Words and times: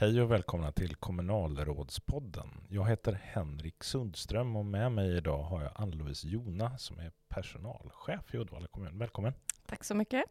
Hej 0.00 0.22
och 0.22 0.30
välkomna 0.30 0.72
till 0.72 0.94
Kommunalrådspodden. 0.94 2.48
Jag 2.68 2.88
heter 2.88 3.12
Henrik 3.12 3.84
Sundström 3.84 4.56
och 4.56 4.66
med 4.66 4.92
mig 4.92 5.16
idag 5.16 5.42
har 5.42 5.62
jag 5.62 5.72
Ann-Louise 5.74 6.28
Jona 6.28 6.78
som 6.78 6.98
är 6.98 7.12
personalchef 7.28 8.34
i 8.34 8.38
Uddevalla 8.38 8.66
kommun. 8.66 8.98
Välkommen! 8.98 9.32
Tack 9.66 9.84
så 9.84 9.94
mycket. 9.94 10.24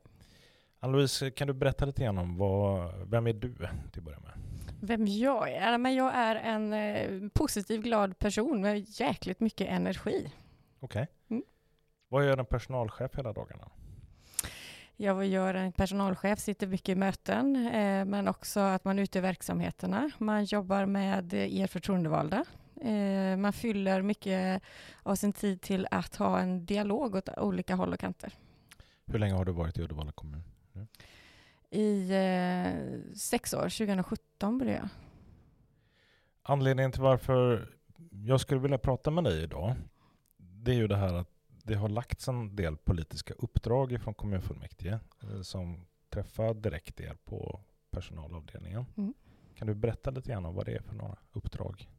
Ann-Louise, 0.80 1.32
kan 1.32 1.48
du 1.48 1.54
berätta 1.54 1.86
lite 1.86 2.04
grann 2.04 2.18
om 2.18 2.38
vad, 2.38 2.94
vem 3.10 3.28
är 3.28 3.34
du 3.34 3.54
till 3.56 3.68
att 4.00 4.04
börja 4.04 4.20
med? 4.20 4.34
Vem 4.82 5.08
jag 5.08 5.52
är? 5.52 5.78
Men 5.78 5.96
jag 5.96 6.16
är 6.16 6.36
en 6.36 6.74
eh, 6.74 7.30
positiv, 7.34 7.82
glad 7.82 8.20
person 8.20 8.62
med 8.62 9.00
jäkligt 9.00 9.40
mycket 9.40 9.68
energi. 9.68 10.32
Okej. 10.80 11.04
Okay. 11.04 11.08
Mm. 11.30 11.44
Vad 12.10 12.26
gör 12.26 12.38
en 12.38 12.46
personalchef 12.46 13.16
hela 13.16 13.34
dagarna? 13.34 13.72
Jag 15.00 15.26
gör 15.26 15.54
en 15.54 15.72
personalchef, 15.72 16.40
sitter 16.40 16.68
mycket 16.68 16.90
i 16.90 16.96
möten, 16.96 17.56
eh, 17.56 18.06
men 18.06 18.28
också 18.28 18.60
att 18.60 18.86
man 18.86 19.00
är 19.00 19.04
ute 19.04 19.18
i 19.18 19.22
verksamheterna. 19.22 20.12
Man 20.18 20.46
jobbar 20.46 20.86
med 20.86 21.34
er 21.34 21.68
förtroendevalda. 21.68 22.46
Eh, 22.82 23.38
man 23.38 23.54
fyller 23.54 24.02
mycket 24.02 24.62
av 25.04 25.16
sin 25.16 25.34
tid 25.34 25.62
till 25.62 25.88
att 25.92 26.16
ha 26.16 26.40
en 26.40 26.66
dialog 26.66 27.16
åt 27.16 27.30
olika 27.38 27.76
håll 27.76 27.94
och 27.94 28.00
kanter. 28.00 28.34
Hur 29.06 29.20
länge 29.20 29.34
har 29.34 29.46
du 29.46 29.52
varit 29.52 29.78
i 29.78 29.82
Uddevalla 29.82 30.12
kommun? 30.12 30.44
Mm. 30.76 30.88
I 31.70 32.10
eh, 32.12 33.16
sex 33.16 33.54
år, 33.54 33.62
2017 33.62 34.58
började 34.58 34.78
jag. 34.78 34.90
Anledningen 36.44 36.92
till 36.92 37.02
varför 37.02 37.70
jag 38.26 38.42
skulle 38.42 38.62
vilja 38.62 38.78
prata 38.78 39.12
med 39.12 39.24
dig 39.24 39.44
idag, 39.44 39.76
det 40.38 40.72
är 40.72 40.76
ju 40.76 40.88
det 40.88 40.98
här 40.98 41.14
att 41.14 41.37
det 41.68 41.76
har 41.76 41.90
lagts 41.90 42.28
en 42.28 42.56
del 42.56 42.78
politiska 42.78 43.34
uppdrag 43.34 44.02
från 44.02 44.14
kommunfullmäktige 44.14 45.00
eh, 45.24 45.42
som 45.42 45.86
träffar 46.10 46.54
direkt 46.54 47.00
er 47.00 47.18
på 47.26 47.60
personalavdelningen. 47.92 48.86
Mm. 48.98 49.14
Kan 49.56 49.68
du 49.68 49.76
berätta 49.76 50.12
lite 50.12 50.32
grann 50.32 50.46
om 50.46 50.56
vad 50.56 50.66
det 50.66 50.76
är 50.76 50.82
för 50.82 50.96
några 50.96 51.18
uppdrag? 51.32 51.90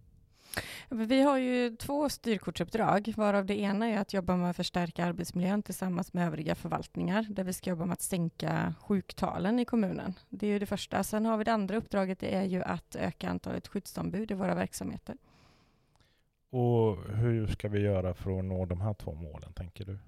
Vi 0.88 1.22
har 1.22 1.38
ju 1.38 1.76
två 1.76 2.08
styrkortsuppdrag, 2.08 3.12
varav 3.16 3.46
det 3.46 3.60
ena 3.60 3.86
är 3.86 3.98
att 3.98 4.12
jobba 4.12 4.36
med 4.36 4.50
att 4.50 4.56
förstärka 4.56 5.04
arbetsmiljön 5.04 5.62
tillsammans 5.62 6.12
med 6.12 6.26
övriga 6.26 6.54
förvaltningar, 6.54 7.26
där 7.30 7.44
vi 7.44 7.52
ska 7.52 7.70
jobba 7.70 7.86
med 7.86 7.92
att 7.92 8.00
sänka 8.00 8.74
sjuktalen 8.80 9.58
i 9.58 9.64
kommunen. 9.64 10.14
Det 10.28 10.46
är 10.46 10.50
ju 10.50 10.58
det 10.58 10.66
första. 10.66 11.04
Sen 11.04 11.26
har 11.26 11.36
vi 11.36 11.44
det 11.44 11.52
andra 11.52 11.76
uppdraget, 11.76 12.18
det 12.18 12.34
är 12.34 12.44
ju 12.44 12.62
att 12.62 12.96
öka 12.96 13.28
antalet 13.28 13.68
skyddsombud 13.68 14.30
i 14.30 14.34
våra 14.34 14.54
verksamheter. 14.54 15.16
Och 16.50 16.96
hur 17.14 17.46
ska 17.46 17.68
vi 17.68 17.80
göra 17.80 18.14
för 18.14 18.38
att 18.38 18.44
nå 18.44 18.66
de 18.66 18.80
här 18.80 18.94
två 18.94 19.14
målen, 19.14 19.52
tänker 19.52 19.84
du? 19.84 19.98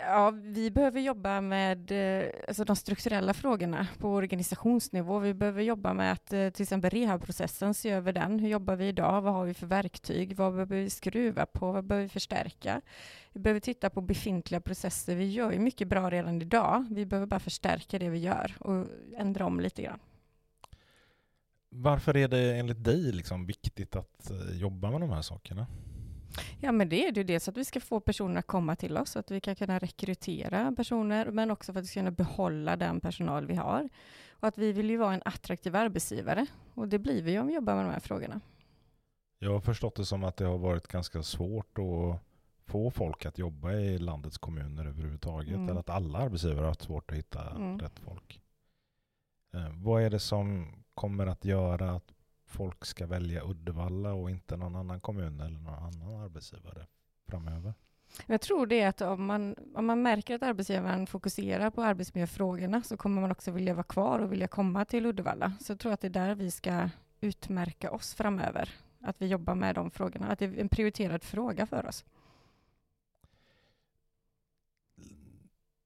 Ja, 0.00 0.30
vi 0.30 0.70
behöver 0.70 1.00
jobba 1.00 1.40
med 1.40 1.90
eh, 1.90 2.30
alltså 2.48 2.64
de 2.64 2.76
strukturella 2.76 3.34
frågorna 3.34 3.86
på 3.98 4.08
organisationsnivå. 4.08 5.18
Vi 5.18 5.34
behöver 5.34 5.62
jobba 5.62 5.94
med 5.94 6.12
att 6.12 6.32
eh, 6.32 6.50
till 6.50 6.62
exempel 6.62 6.90
rehabprocessen, 6.90 7.74
se 7.74 7.90
över 7.90 8.12
den. 8.12 8.38
Hur 8.38 8.48
jobbar 8.48 8.76
vi 8.76 8.88
idag? 8.88 9.22
Vad 9.22 9.32
har 9.32 9.44
vi 9.44 9.54
för 9.54 9.66
verktyg? 9.66 10.36
Vad 10.36 10.52
behöver 10.52 10.76
vi 10.76 10.90
skruva 10.90 11.46
på? 11.46 11.72
Vad 11.72 11.84
behöver 11.84 12.02
vi 12.02 12.08
förstärka? 12.08 12.80
Vi 13.32 13.40
behöver 13.40 13.60
titta 13.60 13.90
på 13.90 14.00
befintliga 14.00 14.60
processer. 14.60 15.14
Vi 15.14 15.30
gör 15.30 15.52
ju 15.52 15.58
mycket 15.58 15.88
bra 15.88 16.10
redan 16.10 16.42
idag. 16.42 16.86
Vi 16.90 17.06
behöver 17.06 17.26
bara 17.26 17.40
förstärka 17.40 17.98
det 17.98 18.08
vi 18.08 18.18
gör 18.18 18.52
och 18.58 18.86
ändra 19.16 19.46
om 19.46 19.60
lite 19.60 19.82
grann. 19.82 20.00
Varför 21.76 22.16
är 22.16 22.28
det 22.28 22.58
enligt 22.58 22.84
dig 22.84 23.12
liksom 23.12 23.46
viktigt 23.46 23.96
att 23.96 24.30
eh, 24.30 24.56
jobba 24.56 24.90
med 24.90 25.00
de 25.00 25.10
här 25.10 25.22
sakerna? 25.22 25.66
Ja, 26.60 26.72
men 26.72 26.88
det 26.88 27.06
är 27.06 27.12
det 27.12 27.22
dels 27.22 27.48
att 27.48 27.56
vi 27.56 27.64
ska 27.64 27.80
få 27.80 28.00
personer 28.00 28.38
att 28.38 28.46
komma 28.46 28.76
till 28.76 28.96
oss, 28.96 29.16
att 29.16 29.30
vi 29.30 29.40
kan 29.40 29.56
kunna 29.56 29.78
rekrytera 29.78 30.72
personer, 30.76 31.30
men 31.30 31.50
också 31.50 31.72
för 31.72 31.80
att 31.80 31.84
vi 31.84 31.88
ska 31.88 32.00
kunna 32.00 32.10
behålla 32.10 32.76
den 32.76 33.00
personal 33.00 33.46
vi 33.46 33.54
har. 33.54 33.88
Och 34.30 34.48
att 34.48 34.58
vi 34.58 34.72
vill 34.72 34.90
ju 34.90 34.96
vara 34.96 35.14
en 35.14 35.22
attraktiv 35.24 35.76
arbetsgivare, 35.76 36.46
och 36.74 36.88
det 36.88 36.98
blir 36.98 37.22
vi 37.22 37.38
om 37.38 37.46
vi 37.46 37.54
jobbar 37.54 37.74
med 37.74 37.84
de 37.84 37.90
här 37.90 38.00
frågorna. 38.00 38.40
Jag 39.38 39.52
har 39.52 39.60
förstått 39.60 39.94
det 39.94 40.04
som 40.04 40.24
att 40.24 40.36
det 40.36 40.44
har 40.44 40.58
varit 40.58 40.88
ganska 40.88 41.22
svårt 41.22 41.78
att 41.78 42.20
få 42.66 42.90
folk 42.90 43.26
att 43.26 43.38
jobba 43.38 43.72
i 43.72 43.98
landets 43.98 44.38
kommuner 44.38 44.86
överhuvudtaget, 44.86 45.54
mm. 45.54 45.68
eller 45.68 45.80
att 45.80 45.90
alla 45.90 46.18
arbetsgivare 46.18 46.60
har 46.60 46.68
haft 46.68 46.82
svårt 46.82 47.10
att 47.10 47.16
hitta 47.16 47.50
mm. 47.50 47.78
rätt 47.78 47.98
folk. 47.98 48.40
Eh, 49.54 49.68
vad 49.74 50.02
är 50.02 50.10
det 50.10 50.18
som 50.18 50.66
kommer 50.94 51.26
att 51.26 51.44
göra 51.44 51.90
att 51.90 52.12
folk 52.46 52.84
ska 52.84 53.06
välja 53.06 53.44
Uddevalla 53.44 54.12
och 54.12 54.30
inte 54.30 54.56
någon 54.56 54.76
annan 54.76 55.00
kommun 55.00 55.40
eller 55.40 55.58
någon 55.58 55.74
annan 55.74 56.22
arbetsgivare 56.24 56.86
framöver? 57.26 57.74
Jag 58.26 58.40
tror 58.40 58.66
det 58.66 58.80
är 58.80 58.88
att 58.88 59.00
om 59.00 59.24
man, 59.26 59.54
om 59.74 59.86
man 59.86 60.02
märker 60.02 60.34
att 60.34 60.42
arbetsgivaren 60.42 61.06
fokuserar 61.06 61.70
på 61.70 61.82
arbetsmiljöfrågorna 61.82 62.82
så 62.82 62.96
kommer 62.96 63.20
man 63.20 63.30
också 63.30 63.50
vilja 63.50 63.74
vara 63.74 63.84
kvar 63.84 64.18
och 64.18 64.32
vilja 64.32 64.48
komma 64.48 64.84
till 64.84 65.06
Uddevalla. 65.06 65.52
Så 65.60 65.72
jag 65.72 65.78
tror 65.80 65.92
att 65.92 66.00
det 66.00 66.06
är 66.06 66.10
där 66.10 66.34
vi 66.34 66.50
ska 66.50 66.90
utmärka 67.20 67.90
oss 67.90 68.14
framöver. 68.14 68.70
Att 69.00 69.22
vi 69.22 69.26
jobbar 69.26 69.54
med 69.54 69.74
de 69.74 69.90
frågorna, 69.90 70.28
att 70.28 70.38
det 70.38 70.44
är 70.44 70.60
en 70.60 70.68
prioriterad 70.68 71.24
fråga 71.24 71.66
för 71.66 71.86
oss. 71.86 72.04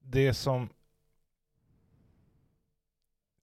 Det 0.01 0.35
som 0.35 0.69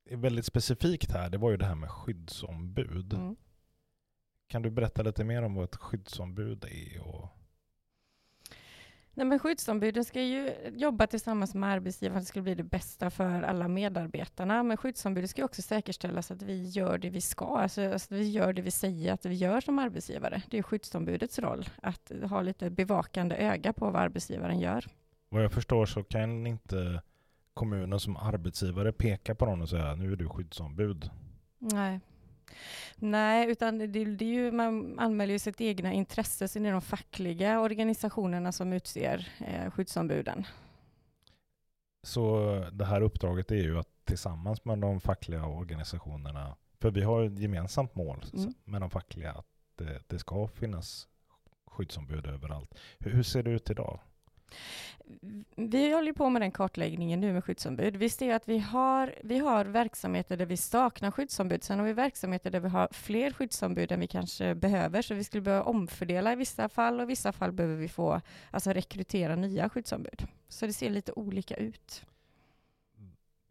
är 0.05 0.17
väldigt 0.17 0.45
specifikt 0.45 1.11
här, 1.11 1.29
det 1.29 1.37
var 1.37 1.51
ju 1.51 1.57
det 1.57 1.65
här 1.65 1.75
med 1.75 1.91
skyddsombud. 1.91 3.13
Mm. 3.13 3.35
Kan 4.47 4.61
du 4.61 4.69
berätta 4.69 5.01
lite 5.03 5.23
mer 5.23 5.41
om 5.41 5.55
vad 5.55 5.63
ett 5.63 5.75
skyddsombud 5.75 6.65
är? 6.65 7.01
Och... 7.01 7.27
Nej, 9.17 9.25
men 9.25 9.39
skyddsombuden 9.39 10.05
ska 10.05 10.21
ju 10.21 10.51
jobba 10.73 11.07
tillsammans 11.07 11.55
med 11.55 11.69
arbetsgivaren, 11.69 12.21
det 12.21 12.25
ska 12.25 12.41
bli 12.41 12.55
det 12.55 12.63
bästa 12.63 13.09
för 13.09 13.41
alla 13.41 13.67
medarbetarna. 13.67 14.63
Men 14.63 14.77
skyddsombudet 14.77 15.29
ska 15.29 15.45
också 15.45 15.61
säkerställa 15.61 16.21
så 16.21 16.33
att 16.33 16.41
vi 16.41 16.69
gör 16.69 16.97
det 16.97 17.09
vi 17.09 17.21
ska, 17.21 17.57
alltså, 17.57 17.91
alltså 17.91 18.15
vi 18.15 18.29
gör 18.29 18.53
det 18.53 18.61
vi 18.61 18.71
säger 18.71 19.13
att 19.13 19.25
vi 19.25 19.35
gör 19.35 19.61
som 19.61 19.79
arbetsgivare. 19.79 20.41
Det 20.49 20.57
är 20.57 20.61
skyddsombudets 20.61 21.39
roll, 21.39 21.69
att 21.81 22.11
ha 22.29 22.41
lite 22.41 22.69
bevakande 22.69 23.35
öga 23.35 23.73
på 23.73 23.85
vad 23.91 24.01
arbetsgivaren 24.01 24.59
gör. 24.59 24.85
Vad 25.29 25.43
jag 25.43 25.51
förstår 25.51 25.85
så 25.85 26.03
kan 26.03 26.47
inte 26.47 27.01
kommunen 27.55 27.99
som 27.99 28.17
arbetsgivare 28.17 28.91
peka 28.91 29.35
på 29.35 29.45
någon 29.45 29.61
och 29.61 29.69
säga 29.69 29.95
nu 29.95 30.11
är 30.11 30.15
du 30.15 30.29
skyddsombud? 30.29 31.09
Nej. 31.59 31.99
Nej, 32.95 33.51
utan 33.51 33.77
det, 33.77 33.87
det 33.87 34.25
är 34.25 34.29
ju, 34.29 34.51
man 34.51 34.99
anmäler 34.99 35.33
ju 35.33 35.39
sitt 35.39 35.61
egna 35.61 35.93
intresse, 35.93 36.45
är 36.45 36.59
det 36.59 36.71
de 36.71 36.81
fackliga 36.81 37.59
organisationerna 37.59 38.51
som 38.51 38.73
utser 38.73 39.29
eh, 39.39 39.71
skyddsombuden. 39.71 40.45
Så 42.03 42.49
det 42.71 42.85
här 42.85 43.01
uppdraget 43.01 43.51
är 43.51 43.55
ju 43.55 43.79
att 43.79 44.05
tillsammans 44.05 44.65
med 44.65 44.79
de 44.79 45.01
fackliga 45.01 45.45
organisationerna, 45.45 46.55
för 46.81 46.91
vi 46.91 47.01
har 47.01 47.23
ett 47.23 47.39
gemensamt 47.39 47.95
mål 47.95 48.25
mm. 48.33 48.53
med 48.63 48.81
de 48.81 48.89
fackliga, 48.89 49.31
att 49.31 49.47
det, 49.75 50.03
det, 50.07 50.19
ska 50.19 50.47
finnas 50.47 51.07
skyddsombud 51.67 52.25
överallt. 52.25 52.75
Hur, 52.99 53.11
hur 53.11 53.23
ser 53.23 53.43
det 53.43 53.51
ut 53.51 53.69
idag? 53.69 53.99
Vi 55.55 55.93
håller 55.93 56.13
på 56.13 56.29
med 56.29 56.41
den 56.41 56.51
kartläggningen 56.51 57.21
nu 57.21 57.33
med 57.33 57.43
skyddsombud. 57.43 57.95
Vi 57.95 58.09
ser 58.09 58.35
att 58.35 58.49
vi 58.49 58.59
har, 58.59 59.15
vi 59.23 59.37
har 59.37 59.65
verksamheter 59.65 60.37
där 60.37 60.45
vi 60.45 60.57
saknar 60.57 61.11
skyddsombud. 61.11 61.63
Sen 61.63 61.79
har 61.79 61.85
vi 61.85 61.93
verksamheter 61.93 62.51
där 62.51 62.59
vi 62.59 62.69
har 62.69 62.87
fler 62.91 63.31
skyddsombud 63.31 63.91
än 63.91 63.99
vi 63.99 64.07
kanske 64.07 64.55
behöver, 64.55 65.01
så 65.01 65.13
vi 65.13 65.23
skulle 65.23 65.41
behöva 65.41 65.63
omfördela 65.63 66.33
i 66.33 66.35
vissa 66.35 66.69
fall 66.69 66.99
och 66.99 67.03
i 67.03 67.05
vissa 67.05 67.31
fall 67.31 67.51
behöver 67.51 67.75
vi 67.75 67.87
få 67.87 68.21
alltså 68.51 68.73
rekrytera 68.73 69.35
nya 69.35 69.69
skyddsombud. 69.69 70.27
Så 70.47 70.65
det 70.65 70.73
ser 70.73 70.89
lite 70.89 71.11
olika 71.11 71.55
ut. 71.55 72.05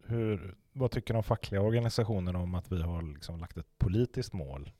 Hur, 0.06 0.55
vad 0.72 0.91
tycker 0.91 1.15
de 1.15 1.22
fackliga 1.22 1.61
organisationerna 1.61 2.38
om 2.38 2.55
att 2.55 2.72
vi 2.72 2.82
har 2.82 3.03
liksom 3.03 3.41
lagt 3.41 3.56
ett 3.56 3.78
politiskt 3.78 4.32
mål 4.32 4.72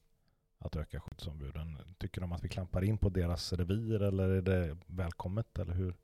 att 0.59 0.77
öka 0.77 1.01
skyddsombuden? 1.01 1.79
Tycker 1.99 2.21
de 2.21 2.33
att 2.33 2.45
vi 2.45 2.49
klampar 2.49 2.85
in 2.85 2.99
på 2.99 3.09
deras 3.09 3.53
revir 3.53 4.03
eller 4.03 4.29
är 4.29 4.43
det 4.43 4.77
välkommet? 4.87 5.59
Eller 5.59 5.75
hur? 5.75 5.95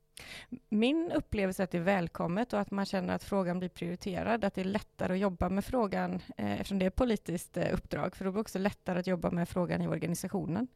Min 0.69 1.11
upplevelse 1.11 1.61
är 1.61 1.63
att 1.63 1.71
det 1.71 1.77
är 1.77 1.81
välkommet 1.81 2.53
och 2.53 2.59
att 2.59 2.71
man 2.71 2.85
känner 2.85 3.15
att 3.15 3.23
frågan 3.23 3.59
blir 3.59 3.69
prioriterad, 3.69 4.43
att 4.43 4.53
det 4.53 4.61
är 4.61 4.65
lättare 4.65 5.13
att 5.13 5.19
jobba 5.19 5.49
med 5.49 5.65
frågan 5.65 6.13
eh, 6.37 6.51
eftersom 6.51 6.79
det 6.79 6.85
är 6.85 6.87
ett 6.87 6.95
politiskt 6.95 7.57
eh, 7.57 7.73
uppdrag, 7.73 8.15
för 8.15 8.25
då 8.25 8.31
blir 8.31 8.37
det 8.37 8.41
också 8.41 8.59
lättare 8.59 8.99
att 8.99 9.07
jobba 9.07 9.31
med 9.31 9.49
frågan 9.49 9.81
i 9.81 9.87
organisationen. 9.87 10.67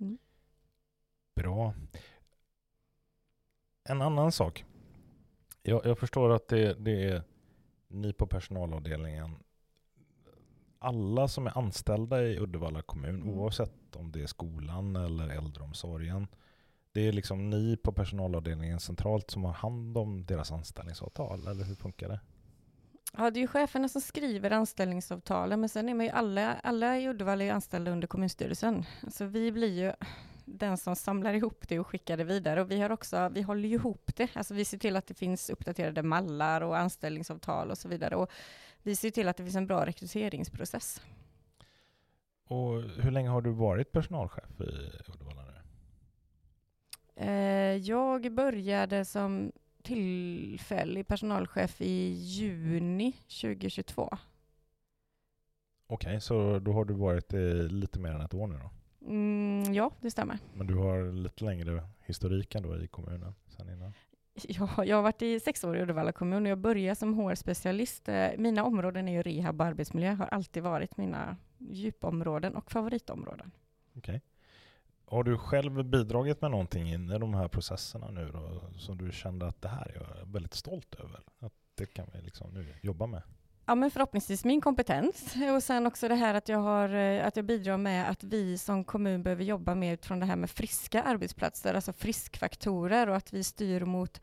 Mm. 0.00 0.18
Bra. 1.34 1.74
En 3.84 4.02
annan 4.02 4.32
sak. 4.32 4.64
Jag, 5.62 5.86
jag 5.86 5.98
förstår 5.98 6.30
att 6.30 6.48
det, 6.48 6.74
det, 6.74 7.04
är 7.04 7.22
ni 7.88 8.12
på 8.12 8.26
personalavdelningen, 8.26 9.36
alla 10.78 11.28
som 11.28 11.46
är 11.46 11.58
anställda 11.58 12.22
i 12.24 12.38
Uddevalla 12.38 12.82
kommun, 12.82 13.22
mm. 13.22 13.28
oavsett 13.28 13.96
om 13.96 14.12
det 14.12 14.22
är 14.22 14.26
skolan 14.26 14.96
eller 14.96 15.28
äldreomsorgen, 15.28 16.26
det 16.98 17.08
är 17.08 17.12
liksom 17.12 17.50
ni 17.50 17.76
på 17.76 17.92
personalavdelningen 17.92 18.80
centralt 18.80 19.30
som 19.30 19.44
har 19.44 19.52
hand 19.52 19.98
om 19.98 20.26
deras 20.26 20.52
anställningsavtal, 20.52 21.46
eller 21.46 21.64
hur 21.64 21.74
funkar 21.74 22.08
det? 22.08 22.20
Ja, 23.16 23.30
det 23.30 23.38
är 23.38 23.40
ju 23.40 23.46
cheferna 23.46 23.88
som 23.88 24.00
skriver 24.00 24.50
anställningsavtalen, 24.50 25.60
men 25.60 25.68
sen 25.68 25.88
är 25.88 25.94
man 25.94 26.06
ju 26.06 26.12
alla, 26.12 26.54
alla 26.54 26.98
i 26.98 27.08
Uddevalla 27.08 27.44
är 27.44 27.52
anställda 27.52 27.90
under 27.90 28.08
kommunstyrelsen. 28.08 28.84
Så 29.10 29.24
vi 29.24 29.52
blir 29.52 29.84
ju, 29.84 29.92
den 30.44 30.78
som 30.78 30.96
samlar 30.96 31.34
ihop 31.34 31.68
det 31.68 31.78
och 31.78 31.86
skickar 31.86 32.16
det 32.16 32.24
vidare. 32.24 32.60
Och 32.60 32.70
vi 32.70 32.80
har 32.80 32.92
också, 32.92 33.28
vi 33.28 33.42
håller 33.42 33.68
ihop 33.68 34.10
det, 34.16 34.28
alltså 34.34 34.54
vi 34.54 34.64
ser 34.64 34.78
till 34.78 34.96
att 34.96 35.06
det 35.06 35.14
finns 35.14 35.50
uppdaterade 35.50 36.02
mallar 36.02 36.60
och 36.60 36.78
anställningsavtal 36.78 37.70
och 37.70 37.78
så 37.78 37.88
vidare. 37.88 38.16
Och 38.16 38.30
vi 38.82 38.96
ser 38.96 39.10
till 39.10 39.28
att 39.28 39.36
det 39.36 39.42
finns 39.42 39.56
en 39.56 39.66
bra 39.66 39.86
rekryteringsprocess. 39.86 41.02
Och 42.48 42.82
hur 42.82 43.10
länge 43.10 43.28
har 43.28 43.42
du 43.42 43.50
varit 43.50 43.92
personalchef 43.92 44.60
i 44.60 45.02
jag 47.82 48.32
började 48.32 49.04
som 49.04 49.52
tillfällig 49.82 51.06
personalchef 51.06 51.80
i 51.80 52.12
juni 52.12 53.12
2022. 53.42 54.02
Okej, 55.86 56.08
okay, 56.08 56.20
så 56.20 56.58
då 56.58 56.72
har 56.72 56.84
du 56.84 56.94
varit 56.94 57.32
lite 57.70 58.00
mer 58.00 58.10
än 58.10 58.20
ett 58.20 58.34
år 58.34 58.46
nu 58.46 58.58
då? 58.58 58.70
Mm, 59.06 59.74
ja, 59.74 59.90
det 60.00 60.10
stämmer. 60.10 60.38
Men 60.54 60.66
du 60.66 60.74
har 60.74 61.12
lite 61.12 61.44
längre 61.44 61.82
historik 62.00 62.54
ändå 62.54 62.76
i 62.82 62.86
kommunen 62.86 63.34
sen 63.46 63.68
innan? 63.68 63.92
Ja, 64.48 64.84
jag 64.84 64.96
har 64.96 65.02
varit 65.02 65.22
i 65.22 65.40
sex 65.40 65.64
år 65.64 65.76
i 65.76 65.82
Uddevalla 65.82 66.12
kommun 66.12 66.46
och 66.46 66.50
jag 66.50 66.58
började 66.58 66.94
som 66.96 67.14
HR-specialist. 67.14 68.08
Eh, 68.08 68.30
mina 68.38 68.64
områden 68.64 69.08
är 69.08 69.12
ju 69.12 69.22
rehab 69.22 69.60
och 69.60 69.66
arbetsmiljö, 69.66 70.12
har 70.12 70.26
alltid 70.26 70.62
varit 70.62 70.96
mina 70.96 71.36
djupområden 71.58 72.56
och 72.56 72.70
favoritområden. 72.70 73.50
Okej. 73.96 74.00
Okay. 74.00 74.20
Har 75.10 75.24
du 75.24 75.38
själv 75.38 75.84
bidragit 75.84 76.40
med 76.40 76.50
någonting 76.50 76.88
i 76.88 77.18
de 77.18 77.34
här 77.34 77.48
processerna 77.48 78.10
nu 78.10 78.30
då, 78.32 78.60
som 78.78 78.98
du 78.98 79.12
kände 79.12 79.46
att 79.46 79.62
det 79.62 79.68
här 79.68 79.88
är 79.88 79.94
jag 79.94 80.32
väldigt 80.32 80.54
stolt 80.54 80.94
över? 80.94 81.20
Att 81.38 81.52
det 81.74 81.86
kan 81.86 82.06
vi 82.14 82.20
liksom 82.20 82.50
nu 82.54 82.74
jobba 82.82 83.06
med? 83.06 83.22
Ja, 83.66 83.74
men 83.74 83.90
förhoppningsvis 83.90 84.44
min 84.44 84.60
kompetens 84.60 85.34
och 85.54 85.62
sen 85.62 85.86
också 85.86 86.08
det 86.08 86.14
här 86.14 86.34
att 86.34 86.48
jag, 86.48 86.58
har, 86.58 86.88
eh, 86.88 87.26
att 87.26 87.36
jag 87.36 87.44
bidrar 87.44 87.76
med 87.76 88.10
att 88.10 88.24
vi 88.24 88.58
som 88.58 88.84
kommun 88.84 89.22
behöver 89.22 89.44
jobba 89.44 89.74
mer 89.74 89.94
utifrån 89.94 90.20
det 90.20 90.26
här 90.26 90.36
med 90.36 90.50
friska 90.50 91.02
arbetsplatser, 91.02 91.74
alltså 91.74 91.92
friskfaktorer 91.92 93.08
och 93.08 93.16
att 93.16 93.32
vi 93.32 93.44
styr 93.44 93.84
mot 93.84 94.20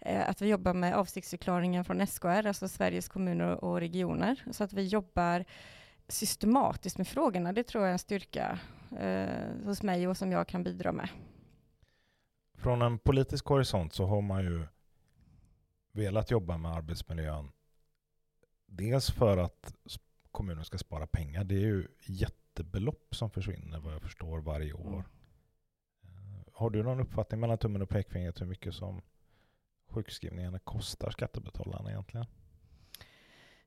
eh, 0.00 0.28
att 0.28 0.42
vi 0.42 0.48
jobbar 0.48 0.74
med 0.74 0.94
avsiktsförklaringen 0.96 1.84
från 1.84 2.06
SKR, 2.06 2.46
alltså 2.46 2.68
Sveriges 2.68 3.08
kommuner 3.08 3.64
och 3.64 3.80
regioner, 3.80 4.44
så 4.52 4.64
att 4.64 4.72
vi 4.72 4.86
jobbar 4.86 5.44
systematiskt 6.08 6.98
med 6.98 7.08
frågorna. 7.08 7.52
Det 7.52 7.62
tror 7.62 7.84
jag 7.84 7.88
är 7.88 7.92
en 7.92 7.98
styrka 7.98 8.58
eh, 8.98 9.64
hos 9.64 9.82
mig 9.82 10.08
och 10.08 10.16
som 10.16 10.32
jag 10.32 10.48
kan 10.48 10.64
bidra 10.64 10.92
med. 10.92 11.08
Från 12.54 12.82
en 12.82 12.98
politisk 12.98 13.46
horisont 13.46 13.92
så 13.92 14.06
har 14.06 14.20
man 14.22 14.44
ju 14.44 14.66
velat 15.92 16.30
jobba 16.30 16.56
med 16.56 16.72
arbetsmiljön. 16.72 17.50
Dels 18.66 19.10
för 19.10 19.38
att 19.38 19.74
kommunen 20.30 20.64
ska 20.64 20.78
spara 20.78 21.06
pengar. 21.06 21.44
Det 21.44 21.54
är 21.54 21.66
ju 21.66 21.88
jättebelopp 22.06 23.14
som 23.14 23.30
försvinner 23.30 23.78
vad 23.80 23.94
jag 23.94 24.02
förstår 24.02 24.40
varje 24.40 24.72
år. 24.72 24.88
Mm. 24.88 25.04
Har 26.52 26.70
du 26.70 26.82
någon 26.82 27.00
uppfattning 27.00 27.40
mellan 27.40 27.58
tummen 27.58 27.82
och 27.82 27.88
pekfingret 27.88 28.40
hur 28.40 28.46
mycket 28.46 28.74
som 28.74 29.02
sjukskrivningarna 29.88 30.58
kostar 30.58 31.10
skattebetalarna 31.10 31.90
egentligen? 31.90 32.26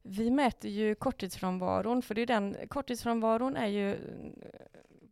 Vi 0.03 0.31
mäter 0.31 0.71
ju 0.71 0.95
korttidsfrånvaron, 0.95 2.01
för 2.01 2.15
det 2.15 2.21
är 2.21 2.27
den, 2.27 2.57
korttidsfrånvaron 2.67 3.57
är 3.57 3.67
ju 3.67 3.97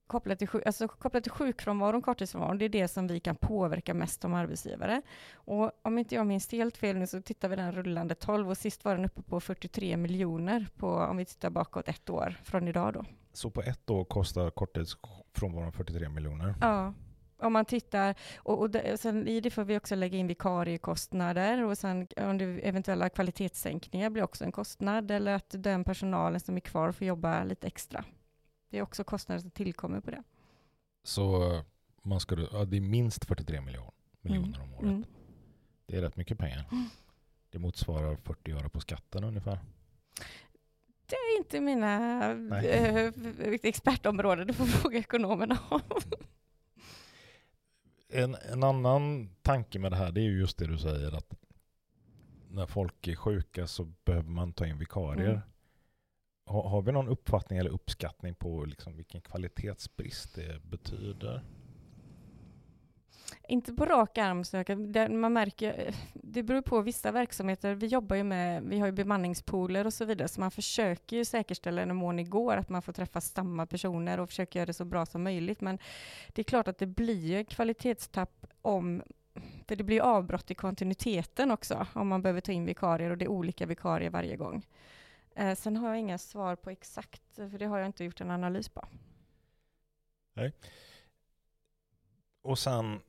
kopplat 0.10 0.40
till, 0.40 0.50
alltså 0.66 0.88
kopplat 0.88 1.24
till 1.24 1.32
sjukfrånvaron, 1.32 2.02
korttidsfrånvaron, 2.02 2.58
det 2.58 2.66
är 2.66 2.70
det 2.70 2.88
som 2.88 3.08
vi 3.08 3.20
kan 3.20 3.36
påverka 3.36 3.94
mest 3.94 4.22
som 4.22 4.34
arbetsgivare. 4.34 5.02
Och 5.34 5.72
om 5.82 5.98
inte 5.98 6.16
jag 6.16 6.28
minns 6.28 6.52
helt 6.52 6.78
fel 6.78 6.98
nu 6.98 7.08
så 7.08 7.22
tittar 7.22 7.50
vi 7.50 7.56
den 7.56 7.72
rullande 7.72 8.16
12 8.16 8.50
och 8.50 8.58
sist 8.58 8.86
var 8.86 8.96
den 8.96 9.06
uppe 9.06 9.22
på 9.22 9.40
43 9.40 9.98
miljoner 9.98 10.68
på, 10.78 10.88
om 10.88 11.18
vi 11.18 11.26
tittar 11.26 11.50
bakåt 11.50 11.88
ett 11.88 12.10
år 12.10 12.36
från 12.44 12.68
idag 12.68 12.94
då. 12.94 13.06
Så 13.34 13.50
på 13.50 13.62
ett 13.62 13.90
år 13.90 14.06
kostar 14.06 14.50
korttidsfrånvaron 14.50 15.72
43 15.72 16.10
miljoner? 16.10 16.56
Ja. 16.62 16.94
Om 17.42 17.54
man 17.54 17.66
tittar, 17.66 18.16
och, 18.38 18.60
och 18.60 18.70
det, 18.70 19.00
sen 19.00 19.28
i 19.28 19.40
det 19.42 19.50
får 19.52 19.64
vi 19.64 19.78
också 19.78 19.96
lägga 19.96 20.18
in 20.18 20.28
vikariekostnader 20.28 21.64
och 21.64 21.78
sen 21.78 22.08
eventuella 22.64 23.10
kvalitetssänkningar 23.10 24.10
blir 24.10 24.24
också 24.24 24.44
en 24.44 24.52
kostnad 24.52 25.12
eller 25.12 25.34
att 25.34 25.56
den 25.58 25.84
personalen 25.84 26.40
som 26.40 26.56
är 26.56 26.60
kvar 26.60 26.92
får 26.92 27.08
jobba 27.08 27.44
lite 27.44 27.68
extra. 27.68 28.04
Det 28.70 28.78
är 28.78 28.82
också 28.82 29.04
kostnader 29.04 29.42
som 29.42 29.52
tillkommer 29.52 30.02
på 30.02 30.12
det. 30.12 30.24
Så 31.04 31.62
man 32.02 32.20
ska, 32.20 32.48
ja, 32.52 32.66
det 32.66 32.78
är 32.78 32.82
minst 32.82 33.26
43 33.26 33.62
miljoner, 33.62 33.92
miljoner 34.22 34.58
mm. 34.58 34.62
om 34.62 34.74
året. 34.74 34.84
Mm. 34.84 35.06
Det 35.86 35.98
är 35.98 36.02
rätt 36.02 36.16
mycket 36.16 36.38
pengar. 36.38 36.66
Mm. 36.72 36.90
Det 37.50 37.60
motsvarar 37.60 38.16
40 38.16 38.52
öre 38.52 38.70
på 38.70 38.80
skatten 38.80 39.24
ungefär. 39.24 39.60
Det 41.06 41.16
är 41.16 41.38
inte 41.38 41.60
mina 41.62 42.22
äh, 42.62 43.14
expertområden, 43.64 44.48
det 44.48 44.54
får 44.54 44.66
fråga 44.66 45.00
ekonomerna 45.00 45.58
om. 45.70 45.82
En, 48.10 48.36
en 48.36 48.64
annan 48.64 49.30
tanke 49.42 49.80
med 49.80 49.92
det 49.92 49.96
här 49.96 50.12
det 50.12 50.22
är 50.22 50.24
just 50.24 50.58
det 50.58 50.68
du 50.68 50.78
säger 50.78 51.18
att 51.18 51.34
när 52.50 52.66
folk 52.66 53.08
är 53.08 53.16
sjuka 53.16 53.68
så 53.68 53.84
behöver 53.84 54.30
man 54.30 54.54
ta 54.54 54.66
in 54.66 54.78
vikarier. 54.78 55.30
Mm. 55.30 55.42
Har, 56.50 56.70
har, 56.70 56.82
vi 56.82 56.92
någon 56.92 57.08
uppfattning 57.08 57.60
eller 57.60 57.70
uppskattning 57.70 58.36
på 58.36 58.66
liksom 58.66 58.96
vilken 58.96 59.22
kvalitetsbrist 59.22 60.36
det 60.36 60.64
betyder? 60.64 61.44
Inte 63.48 63.74
på 63.74 63.86
rak 63.86 64.18
arm, 64.18 64.44
så 64.44 64.64
man 65.10 65.34
märker, 65.34 65.96
det 66.14 66.44
beror 66.44 66.62
på 66.62 66.82
vissa 66.82 67.12
verksamheter. 67.12 67.76
Vi 67.76 67.88
jobbar 67.88 68.16
ju 68.16 68.24
med, 68.24 68.64
vi 68.64 68.80
har 68.80 68.88
ju 68.88 68.92
bemanningspooler 68.92 69.86
och 69.86 69.94
så 69.94 70.06
vidare, 70.06 70.28
så 70.28 70.40
man 70.40 70.52
försöker 70.52 71.18
ju 71.18 71.26
säkerställa 71.26 71.82
en 71.82 71.96
mån 71.96 72.20
igår 72.20 72.58
att 72.58 72.70
man 72.70 72.82
får 72.82 72.94
träffa 72.94 73.22
samma 73.22 73.66
personer 73.66 74.20
och 74.20 74.30
försöker 74.30 74.60
göra 74.60 74.66
det 74.66 74.74
så 74.74 74.86
bra 74.86 75.06
som 75.06 75.24
möjligt. 75.24 75.62
Men 75.62 75.80
det 76.34 76.42
är 76.42 76.44
klart 76.44 76.68
att 76.68 76.78
det 76.78 76.88
blir 76.88 77.44
kvalitetstapp 77.44 78.46
om 78.62 79.04
för 79.68 79.76
det 79.76 79.84
blir 79.84 80.02
avbrott 80.02 80.52
i 80.52 80.56
kontinuiteten 80.56 81.52
också 81.52 81.88
om 81.94 82.08
man 82.08 82.22
behöver 82.22 82.42
ta 82.42 82.52
in 82.52 82.66
vikarier 82.66 83.12
och 83.12 83.18
det 83.18 83.26
är 83.26 83.30
olika 83.30 83.66
vikarier 83.66 84.10
varje 84.10 84.36
gång. 84.36 84.66
Eh, 85.36 85.56
sen 85.56 85.78
har 85.78 85.90
jag 85.90 86.00
inga 86.00 86.18
svar 86.18 86.56
på 86.56 86.70
exakt, 86.70 87.36
för 87.36 87.60
det 87.60 87.66
har 87.66 87.78
jag 87.78 87.86
inte 87.86 88.04
gjort 88.04 88.22
en 88.22 88.32
analys 88.32 88.70
på. 88.70 88.88
Nej. 90.34 90.54
Och 92.42 92.60
sen, 92.60 93.02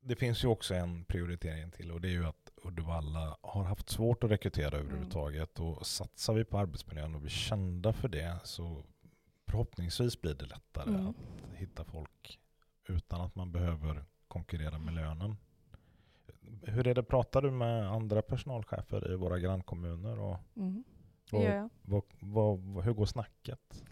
det 0.00 0.16
finns 0.16 0.44
ju 0.44 0.48
också 0.48 0.74
en 0.74 1.04
prioritering 1.04 1.70
till 1.70 1.90
och 1.90 2.00
det 2.00 2.08
är 2.08 2.12
ju 2.12 2.26
att 2.26 2.50
Uddevalla 2.62 3.36
har 3.40 3.64
haft 3.64 3.88
svårt 3.88 4.24
att 4.24 4.30
rekrytera 4.30 4.68
mm. 4.68 4.80
överhuvudtaget 4.80 5.60
och 5.60 5.86
satsar 5.86 6.34
vi 6.34 6.44
på 6.44 6.58
arbetsmiljön 6.58 7.14
och 7.14 7.20
blir 7.20 7.30
kända 7.30 7.92
för 7.92 8.08
det 8.08 8.38
så 8.44 8.84
förhoppningsvis 9.46 10.20
blir 10.20 10.34
det 10.34 10.46
lättare 10.46 10.90
mm. 10.90 11.06
att 11.06 11.16
hitta 11.54 11.84
folk 11.84 12.38
utan 12.84 13.20
att 13.20 13.34
man 13.34 13.52
behöver 13.52 14.04
konkurrera 14.28 14.78
med 14.78 14.94
lönen. 14.94 15.36
Hur 16.62 16.86
är 16.86 16.94
det, 16.94 17.02
pratar 17.02 17.42
du 17.42 17.50
med 17.50 17.90
andra 17.90 18.22
personalchefer 18.22 19.12
i 19.12 19.16
våra 19.16 19.38
grannkommuner? 19.38 20.20
Och, 20.20 20.36
mm, 20.56 20.84
det 21.30 21.42
gör 21.42 21.56
jag. 21.56 21.70
Vad, 21.82 22.02
vad, 22.20 22.84
hur 22.84 22.92
går 22.92 23.06
snacket? 23.06 23.84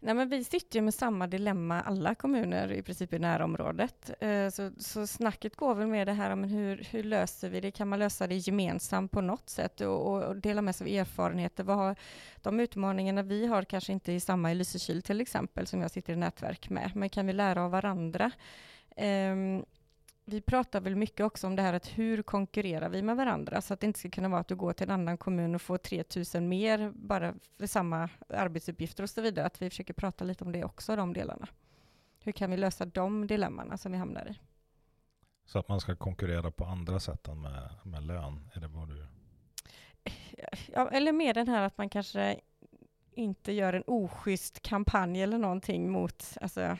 Nej, 0.00 0.14
men 0.14 0.28
vi 0.28 0.44
sitter 0.44 0.78
ju 0.78 0.82
med 0.82 0.94
samma 0.94 1.26
dilemma, 1.26 1.80
alla 1.80 2.14
kommuner 2.14 2.72
i 2.72 2.82
princip 2.82 3.12
i 3.12 3.18
närområdet. 3.18 4.10
Eh, 4.20 4.48
så, 4.48 4.70
så 4.78 5.06
snacket 5.06 5.56
går 5.56 5.74
väl 5.74 5.86
med 5.86 6.08
det 6.08 6.12
här, 6.12 6.34
men 6.34 6.50
hur, 6.50 6.86
hur 6.90 7.02
löser 7.02 7.50
vi 7.50 7.60
det? 7.60 7.70
Kan 7.70 7.88
man 7.88 7.98
lösa 7.98 8.26
det 8.26 8.34
gemensamt 8.34 9.12
på 9.12 9.20
något 9.20 9.48
sätt 9.48 9.80
och, 9.80 10.06
och, 10.06 10.22
och 10.22 10.36
dela 10.36 10.62
med 10.62 10.76
sig 10.76 10.84
av 10.84 11.00
erfarenheter? 11.00 11.64
Vad 11.64 11.76
har, 11.76 11.96
de 12.36 12.60
utmaningarna 12.60 13.22
vi 13.22 13.46
har 13.46 13.62
kanske 13.62 13.92
inte 13.92 14.12
i 14.12 14.20
samma 14.20 14.52
i 14.52 14.54
Lysekil 14.54 15.02
till 15.02 15.20
exempel, 15.20 15.66
som 15.66 15.80
jag 15.80 15.90
sitter 15.90 16.12
i 16.12 16.16
nätverk 16.16 16.70
med, 16.70 16.90
men 16.94 17.08
kan 17.08 17.26
vi 17.26 17.32
lära 17.32 17.62
av 17.62 17.70
varandra? 17.70 18.30
Um, 18.96 19.64
vi 20.28 20.40
pratar 20.40 20.80
väl 20.80 20.96
mycket 20.96 21.26
också 21.26 21.46
om 21.46 21.56
det 21.56 21.62
här 21.62 21.72
att 21.72 21.98
hur 21.98 22.22
konkurrerar 22.22 22.88
vi 22.88 23.02
med 23.02 23.16
varandra 23.16 23.60
så 23.60 23.74
att 23.74 23.80
det 23.80 23.86
inte 23.86 23.98
ska 23.98 24.10
kunna 24.10 24.28
vara 24.28 24.40
att 24.40 24.48
du 24.48 24.56
går 24.56 24.72
till 24.72 24.86
en 24.86 24.90
annan 25.00 25.18
kommun 25.18 25.54
och 25.54 25.62
får 25.62 25.78
3000 25.78 26.48
mer 26.48 26.92
bara 26.94 27.34
för 27.58 27.66
samma 27.66 28.08
arbetsuppgifter 28.28 29.02
och 29.02 29.10
så 29.10 29.20
vidare. 29.20 29.46
Att 29.46 29.62
vi 29.62 29.70
försöker 29.70 29.94
prata 29.94 30.24
lite 30.24 30.44
om 30.44 30.52
det 30.52 30.64
också, 30.64 30.96
de 30.96 31.12
delarna. 31.12 31.48
Hur 32.18 32.32
kan 32.32 32.50
vi 32.50 32.56
lösa 32.56 32.84
de 32.84 33.26
dilemmana 33.26 33.78
som 33.78 33.92
vi 33.92 33.98
hamnar 33.98 34.26
i? 34.30 34.38
Så 35.44 35.58
att 35.58 35.68
man 35.68 35.80
ska 35.80 35.96
konkurrera 35.96 36.50
på 36.50 36.64
andra 36.64 37.00
sätt 37.00 37.28
än 37.28 37.40
med, 37.40 37.70
med 37.82 38.02
lön? 38.02 38.50
Är 38.54 38.60
det 38.60 38.68
vad 38.68 38.88
du... 38.88 39.06
Ja, 40.72 40.88
eller 40.90 41.12
mer 41.12 41.34
den 41.34 41.48
här 41.48 41.62
att 41.62 41.78
man 41.78 41.88
kanske 41.88 42.40
inte 43.12 43.52
gör 43.52 43.72
en 43.72 43.84
oschysst 43.86 44.62
kampanj 44.62 45.22
eller 45.22 45.38
någonting 45.38 45.90
mot, 45.90 46.36
alltså 46.40 46.76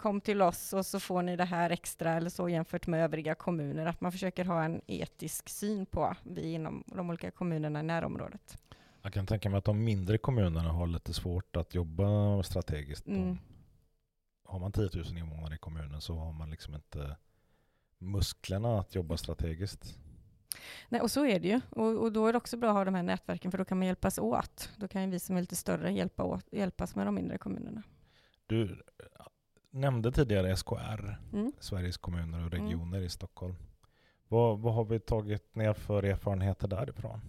kom 0.00 0.20
till 0.20 0.42
oss 0.42 0.72
och 0.72 0.86
så 0.86 1.00
får 1.00 1.22
ni 1.22 1.36
det 1.36 1.44
här 1.44 1.70
extra 1.70 2.12
eller 2.12 2.30
så 2.30 2.48
jämfört 2.48 2.86
med 2.86 3.04
övriga 3.04 3.34
kommuner. 3.34 3.86
Att 3.86 4.00
man 4.00 4.12
försöker 4.12 4.44
ha 4.44 4.64
en 4.64 4.82
etisk 4.86 5.48
syn 5.48 5.86
på 5.86 6.14
vi 6.22 6.52
inom 6.52 6.84
de 6.86 7.10
olika 7.10 7.30
kommunerna 7.30 7.80
i 7.80 7.82
närområdet. 7.82 8.58
Jag 9.02 9.12
kan 9.12 9.26
tänka 9.26 9.50
mig 9.50 9.58
att 9.58 9.64
de 9.64 9.84
mindre 9.84 10.18
kommunerna 10.18 10.72
har 10.72 10.86
lite 10.86 11.14
svårt 11.14 11.56
att 11.56 11.74
jobba 11.74 12.42
strategiskt. 12.42 13.06
Mm. 13.06 13.38
Har 14.44 14.58
man 14.58 14.72
10 14.72 14.88
000 14.94 15.18
invånare 15.18 15.54
i 15.54 15.58
kommunen 15.58 16.00
så 16.00 16.14
har 16.14 16.32
man 16.32 16.50
liksom 16.50 16.74
inte 16.74 17.16
musklerna 17.98 18.80
att 18.80 18.94
jobba 18.94 19.16
strategiskt. 19.16 19.98
Nej, 20.88 21.00
och 21.00 21.10
så 21.10 21.26
är 21.26 21.40
det 21.40 21.48
ju. 21.48 21.60
Och, 21.70 22.02
och, 22.02 22.12
då 22.12 22.26
är 22.26 22.32
det 22.32 22.36
också 22.36 22.56
bra 22.56 22.68
att 22.68 22.76
ha 22.76 22.84
de 22.84 22.94
här 22.94 23.02
nätverken, 23.02 23.50
för 23.50 23.58
då 23.58 23.64
kan 23.64 23.78
man 23.78 23.86
hjälpas 23.86 24.18
åt. 24.18 24.70
Då 24.76 24.88
kan 24.88 25.10
vi 25.10 25.18
som 25.18 25.36
är 25.36 25.40
lite 25.40 25.56
större 25.56 25.92
hjälpa 25.92 26.22
åt, 26.22 26.46
hjälpas 26.52 26.94
med 26.94 27.06
de 27.06 27.14
mindre 27.14 27.38
kommunerna. 27.38 27.82
Du, 28.46 28.82
nämnde 29.70 30.12
tidigare 30.12 30.56
SKR, 30.56 31.18
mm. 31.32 31.52
Sveriges 31.60 31.96
kommuner 31.96 32.46
och 32.46 32.54
mm. 32.54 32.64
regioner 32.64 32.96
mm. 32.96 33.04
i 33.04 33.08
Stockholm. 33.08 33.54
Vad, 34.28 34.58
vad 34.58 34.74
har 34.74 34.84
vi 34.84 35.00
tagit 35.00 35.54
ner 35.54 35.72
för 35.72 36.02
erfarenheter 36.02 36.68
därifrån? 36.68 37.20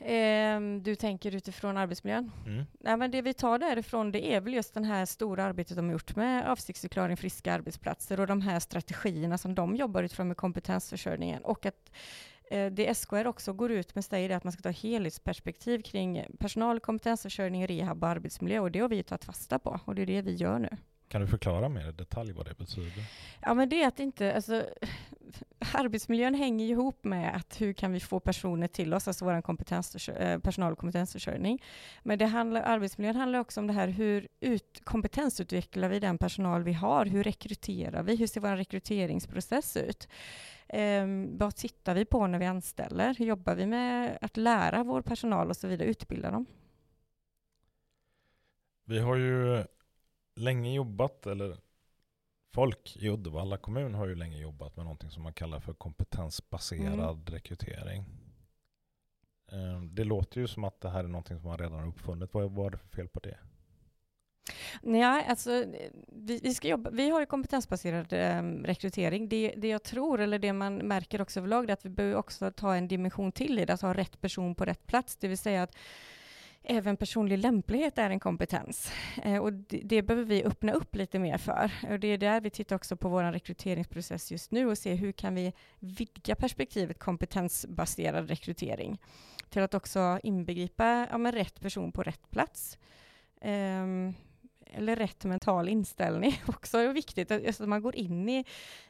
Eh, 0.00 0.60
du 0.82 0.94
tänker 0.94 1.34
utifrån 1.34 1.76
arbetsmiljön? 1.76 2.30
Mm. 2.46 2.64
Nej, 2.80 2.96
men 2.96 3.10
det 3.10 3.22
vi 3.22 3.34
tar 3.34 3.58
därifrån 3.58 4.12
det 4.12 4.34
är 4.34 4.40
väl 4.40 4.54
just 4.54 4.74
det 4.74 4.84
här 4.84 5.04
stora 5.04 5.44
arbetet 5.44 5.76
de 5.76 5.86
har 5.86 5.92
gjort 5.92 6.16
med 6.16 6.50
avsiktsförklaring 6.50 7.16
friska 7.16 7.52
arbetsplatser 7.52 8.20
och 8.20 8.26
de 8.26 8.40
här 8.40 8.60
strategierna 8.60 9.38
som 9.38 9.54
de 9.54 9.76
jobbar 9.76 10.02
utifrån 10.02 10.28
med 10.28 10.36
kompetensförsörjningen 10.36 11.44
och 11.44 11.66
att 11.66 11.90
Eh, 12.50 12.72
det 12.72 12.94
SKR 12.94 13.26
också 13.26 13.52
går 13.52 13.70
ut 13.70 13.94
med 13.94 14.04
säger 14.04 14.36
att 14.36 14.44
man 14.44 14.52
ska 14.52 14.62
ta 14.62 14.70
helhetsperspektiv 14.70 15.82
kring 15.82 16.26
personal, 16.38 16.80
kompetensförsörjning, 16.80 17.66
rehab 17.66 18.02
och 18.02 18.08
arbetsmiljö 18.08 18.60
och 18.60 18.70
det 18.70 18.78
har 18.78 18.88
vi 18.88 19.02
tagit 19.02 19.24
fasta 19.24 19.58
på 19.58 19.80
och 19.84 19.94
det 19.94 20.02
är 20.02 20.06
det 20.06 20.22
vi 20.22 20.34
gör 20.34 20.58
nu. 20.58 20.76
Kan 21.08 21.20
du 21.20 21.26
förklara 21.26 21.68
mer 21.68 21.88
i 21.88 21.92
detalj 21.92 22.32
vad 22.32 22.46
det 22.46 22.58
betyder? 22.58 23.04
Ja, 23.40 23.54
men 23.54 23.68
det 23.68 23.82
är 23.82 23.88
att 23.88 24.00
inte, 24.00 24.34
alltså, 24.34 24.66
arbetsmiljön 25.72 26.34
hänger 26.34 26.66
ihop 26.66 27.04
med 27.04 27.36
att 27.36 27.60
hur 27.60 27.72
kan 27.72 27.92
vi 27.92 28.00
få 28.00 28.20
personer 28.20 28.68
till 28.68 28.94
oss, 28.94 29.08
alltså 29.08 29.24
vår 29.24 29.42
kompetens, 29.42 30.08
eh, 30.08 30.38
personal 30.38 30.72
och 30.72 30.78
kompetensförsörjning. 30.78 31.62
Men 32.02 32.18
det 32.18 32.26
handlar, 32.26 32.62
arbetsmiljön 32.62 33.16
handlar 33.16 33.38
också 33.38 33.60
om 33.60 33.66
det 33.66 33.72
här, 33.72 33.88
hur 33.88 34.28
ut, 34.40 34.80
kompetensutvecklar 34.84 35.88
vi 35.88 36.00
den 36.00 36.18
personal 36.18 36.62
vi 36.62 36.72
har? 36.72 37.06
Hur 37.06 37.24
rekryterar 37.24 38.02
vi? 38.02 38.16
Hur 38.16 38.26
ser 38.26 38.40
vår 38.40 38.56
rekryteringsprocess 38.56 39.76
ut? 39.76 40.08
Eh, 40.68 41.06
vad 41.28 41.56
tittar 41.56 41.94
vi 41.94 42.04
på 42.04 42.26
när 42.26 42.38
vi 42.38 42.46
anställer? 42.46 43.14
Hur 43.14 43.26
jobbar 43.26 43.54
vi 43.54 43.66
med 43.66 44.18
att 44.20 44.36
lära 44.36 44.82
vår 44.82 45.02
personal 45.02 45.48
och 45.48 45.56
så 45.56 45.68
vidare, 45.68 45.88
utbilda 45.88 46.30
dem? 46.30 46.46
Vi 48.84 48.98
har 48.98 49.16
ju 49.16 49.64
länge 50.38 50.74
jobbat, 50.74 51.26
eller 51.26 51.56
folk 52.54 52.96
i 52.96 53.08
Uddevalla 53.08 53.56
kommun 53.56 53.94
har 53.94 54.06
ju 54.06 54.14
länge 54.14 54.38
jobbat 54.38 54.76
med 54.76 54.84
någonting 54.84 55.10
som 55.10 55.22
man 55.22 55.32
kallar 55.32 55.60
för 55.60 55.74
kompetensbaserad 55.74 57.10
mm. 57.10 57.26
rekrytering. 57.26 58.04
Ehm, 59.52 59.94
det 59.94 60.04
låter 60.04 60.40
ju 60.40 60.46
som 60.46 60.64
att 60.64 60.80
det 60.80 60.90
här 60.90 61.04
är 61.04 61.08
någonting 61.08 61.38
som 61.38 61.48
man 61.48 61.58
redan 61.58 61.78
har 61.78 61.88
uppfunnit. 61.88 62.34
Vad, 62.34 62.66
är 62.66 62.70
det 62.70 62.78
för 62.78 62.88
fel 62.88 63.08
på 63.08 63.20
det? 63.20 63.38
Nej, 64.82 65.26
alltså, 65.28 65.64
vi, 66.08 66.40
vi, 66.42 66.54
ska 66.54 66.68
jobba, 66.68 66.90
vi 66.90 67.10
har 67.10 67.20
ju 67.20 67.26
kompetensbaserad 67.26 68.12
eh, 68.12 68.42
rekrytering. 68.64 69.28
Det, 69.28 69.54
det 69.56 69.68
jag 69.68 69.82
tror, 69.82 70.20
eller 70.20 70.38
det 70.38 70.52
man 70.52 70.76
märker 70.76 71.20
också 71.20 71.40
överlag, 71.40 71.68
är 71.68 71.72
att 71.72 71.84
vi 71.84 71.90
behöver 71.90 72.16
också 72.16 72.50
ta 72.50 72.74
en 72.74 72.88
dimension 72.88 73.32
till 73.32 73.58
i 73.58 73.64
det, 73.64 73.72
att 73.72 73.82
ha 73.82 73.94
rätt 73.94 74.20
person 74.20 74.54
på 74.54 74.64
rätt 74.64 74.86
plats. 74.86 75.16
Det 75.16 75.28
vill 75.28 75.38
säga 75.38 75.62
att 75.62 75.76
även 76.62 76.96
personlig 76.96 77.38
lämplighet 77.38 77.98
är 77.98 78.10
en 78.10 78.20
kompetens. 78.20 78.92
Eh, 79.22 79.38
och 79.38 79.52
det, 79.52 79.80
det, 79.84 80.02
behöver 80.02 80.24
vi 80.24 80.44
öppna 80.44 80.72
upp 80.72 80.94
lite 80.94 81.18
mer 81.18 81.38
för. 81.38 81.70
Och 81.90 82.00
det 82.00 82.08
är 82.08 82.18
där 82.18 82.40
vi 82.40 82.50
tittar 82.50 82.76
också 82.76 82.96
på 82.96 83.08
vår 83.08 83.22
rekryteringsprocess 83.22 84.30
just 84.30 84.50
nu 84.50 84.66
och 84.66 84.78
ser 84.78 84.94
hur 84.94 85.12
kan 85.12 85.34
vi 85.34 85.52
vidga 85.78 86.34
perspektivet 86.34 86.98
kompetensbaserad 86.98 88.28
rekrytering 88.28 88.98
till 89.48 89.62
att 89.62 89.74
också 89.74 90.20
inbegripa 90.22 91.06
ja, 91.10 91.32
rätt 91.32 91.60
person 91.60 91.92
på 91.92 92.02
rätt 92.02 92.30
plats. 92.30 92.78
Um, 93.40 94.14
eller 94.72 94.96
rätt 94.96 95.24
mental 95.24 95.68
inställning 95.68 96.42
också 96.46 96.78
är 96.78 96.92
viktigt. 96.92 97.30
Att 97.30 97.46
alltså, 97.46 97.66
man 97.66 97.82
går 97.82 97.96
in 97.96 98.28
i, 98.28 98.44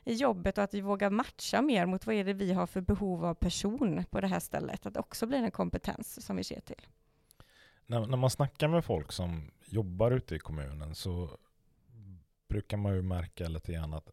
i 0.04 0.14
jobbet 0.14 0.58
och 0.58 0.64
att 0.64 0.75
vi 0.75 0.80
vågar 0.80 1.10
matcha 1.10 1.62
mer 1.62 1.87
mot 1.87 2.06
vad 2.06 2.14
är 2.14 2.25
det 2.25 2.32
vi 2.32 2.52
har 2.52 2.66
för 2.66 2.80
behov 2.80 3.25
av 3.25 3.34
person 3.34 4.04
på 4.10 4.20
det 4.20 4.26
här 4.26 4.40
stället. 4.40 4.87
Att 4.87 4.94
det 4.94 5.00
också 5.00 5.26
blir 5.26 5.38
en 5.38 5.50
kompetens 5.50 6.26
som 6.26 6.37
vi 6.37 6.44
ser 6.44 6.60
till 6.60 6.87
när, 7.88 8.07
när 8.07 8.16
man 8.16 8.30
snackar 8.30 8.68
med 8.68 8.85
folk 8.85 9.12
som 9.12 9.50
jobbar 9.66 10.11
ute 10.11 10.35
i 10.35 10.38
kommunen 10.38 10.95
så 10.95 11.30
brukar 12.49 12.76
man 12.76 12.95
ju 12.95 13.02
märka 13.02 13.49
lite 13.49 13.73
grann 13.73 13.95
att 13.95 14.12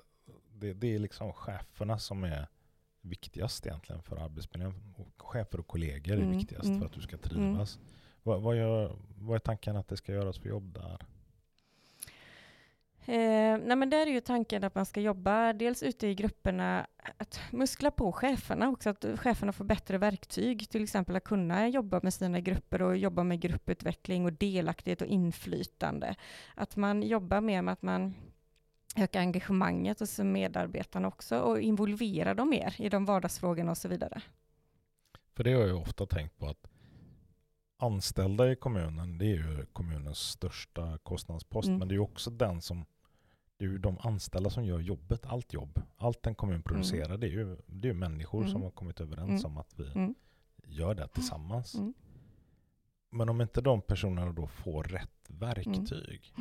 det, 0.53 0.73
det 0.73 0.95
är 0.95 0.99
liksom 0.99 1.33
cheferna 1.33 1.99
som 1.99 2.23
är 2.23 2.47
viktigast 3.01 3.65
egentligen 3.65 4.03
för 4.03 4.17
arbetsmiljön. 4.17 4.93
Chefer 5.17 5.59
och 5.59 5.67
kollegor 5.67 6.13
är 6.13 6.21
mm, 6.21 6.37
viktigast 6.37 6.65
mm, 6.65 6.79
för 6.79 6.85
att 6.85 6.93
du 6.93 7.01
ska 7.01 7.17
trivas. 7.17 7.75
Mm. 7.75 7.87
Vad, 8.23 8.41
vad, 8.41 8.57
gör, 8.57 8.95
vad 9.17 9.35
är 9.35 9.39
tanken 9.39 9.75
att 9.75 9.87
det 9.87 9.97
ska 9.97 10.11
göras 10.11 10.37
för 10.37 10.49
jobb 10.49 10.73
där? 10.73 11.05
Eh, 13.07 13.57
nej 13.57 13.75
men 13.75 13.89
där 13.89 14.07
är 14.07 14.11
ju 14.11 14.21
tanken 14.21 14.63
att 14.63 14.75
man 14.75 14.85
ska 14.85 15.01
jobba 15.01 15.53
dels 15.53 15.83
ute 15.83 16.07
i 16.07 16.15
grupperna, 16.15 16.87
att 17.17 17.39
muskla 17.51 17.91
på 17.91 18.11
cheferna 18.11 18.69
också, 18.69 18.89
att 18.89 19.05
cheferna 19.15 19.51
får 19.51 19.65
bättre 19.65 19.97
verktyg, 19.97 20.69
till 20.69 20.83
exempel 20.83 21.15
att 21.15 21.23
kunna 21.23 21.67
jobba 21.67 21.99
med 22.03 22.13
sina 22.13 22.39
grupper 22.39 22.81
och 22.81 22.97
jobba 22.97 23.23
med 23.23 23.39
grupputveckling 23.39 24.25
och 24.25 24.33
delaktighet 24.33 25.01
och 25.01 25.07
inflytande. 25.07 26.15
Att 26.55 26.75
man 26.75 27.03
jobbar 27.03 27.41
mer 27.41 27.61
med 27.61 27.71
att 27.71 27.81
man 27.81 28.13
ökar 28.95 29.19
engagemanget 29.19 29.99
hos 29.99 30.19
medarbetarna 30.19 31.07
också 31.07 31.39
och 31.39 31.61
involverar 31.61 32.35
dem 32.35 32.49
mer 32.49 32.75
i 32.77 32.89
de 32.89 33.05
vardagsfrågorna 33.05 33.71
och 33.71 33.77
så 33.77 33.87
vidare. 33.87 34.21
För 35.35 35.43
det 35.43 35.53
har 35.53 35.67
jag 35.67 35.81
ofta 35.81 36.05
tänkt 36.05 36.37
på 36.37 36.47
att 36.47 36.67
anställda 37.77 38.51
i 38.51 38.55
kommunen, 38.55 39.17
det 39.17 39.25
är 39.25 39.35
ju 39.35 39.65
kommunens 39.73 40.19
största 40.19 40.97
kostnadspost, 40.97 41.67
mm. 41.67 41.79
men 41.79 41.87
det 41.87 41.95
är 41.95 41.99
också 41.99 42.29
den 42.29 42.61
som 42.61 42.85
det 43.57 43.65
är 43.65 43.69
ju 43.69 43.77
de 43.77 43.97
anställda 43.99 44.49
som 44.49 44.65
gör 44.65 44.79
jobbet, 44.79 45.25
allt 45.25 45.53
jobb. 45.53 45.81
Allt 45.97 46.27
en 46.27 46.35
kommun 46.35 46.63
producerar, 46.63 47.05
mm. 47.05 47.19
det 47.19 47.27
är 47.27 47.31
ju, 47.31 47.57
det 47.67 47.89
är 47.89 47.93
människor 47.93 48.39
mm. 48.39 48.51
som 48.51 48.61
har 48.61 48.71
kommit 48.71 49.01
överens 49.01 49.43
mm. 49.43 49.51
om 49.51 49.57
att 49.57 49.79
vi 49.79 49.91
mm. 49.91 50.15
gör 50.63 50.95
det 50.95 51.07
tillsammans. 51.07 51.75
Mm. 51.75 51.93
Men 53.09 53.29
om 53.29 53.41
inte 53.41 53.61
de 53.61 53.81
personerna 53.81 54.31
då 54.31 54.47
får 54.47 54.83
rätt 54.83 55.27
verktyg. 55.27 56.33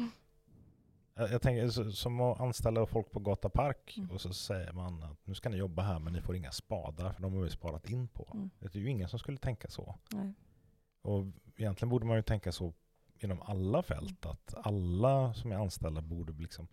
Jag, 1.14 1.33
jag 1.33 1.42
tänker 1.42 1.90
som 1.90 2.21
att 2.21 2.40
anställa 2.40 2.87
folk 2.87 3.11
på 3.11 3.21
Gata 3.21 3.49
Park 3.49 3.99
och 4.11 4.21
så 4.21 4.35
säger 4.35 4.73
man 4.73 5.02
att 5.02 5.26
nu 5.26 5.35
ska 5.35 5.49
ni 5.49 5.56
jobba 5.56 5.83
här 5.83 5.99
men 5.99 6.12
ni 6.12 6.21
får 6.21 6.37
inga 6.37 6.52
spadar 6.52 7.12
för 7.12 7.23
de 7.23 7.35
har 7.35 7.40
vi 7.40 7.50
sparat 7.50 7.90
in 7.90 8.09
på. 8.09 8.50
Det 8.59 8.75
är 8.75 8.78
ju 8.78 8.90
ingen 8.90 9.09
som 9.09 9.18
skulle 9.18 9.38
tänka 9.38 9.68
så. 9.68 9.99
Nej. 10.11 10.33
Och 11.02 11.26
egentligen 11.56 11.90
borde 11.90 12.06
man 12.06 12.16
ju 12.16 12.23
tänka 12.23 12.52
så 12.52 12.75
inom 13.18 13.42
alla 13.42 13.83
fält, 13.83 14.26
att 14.26 14.54
alla 14.54 15.35
som 15.35 15.52
är 15.52 15.56
anställda 15.56 16.00
borde 16.00 16.33
liksom 16.33 16.68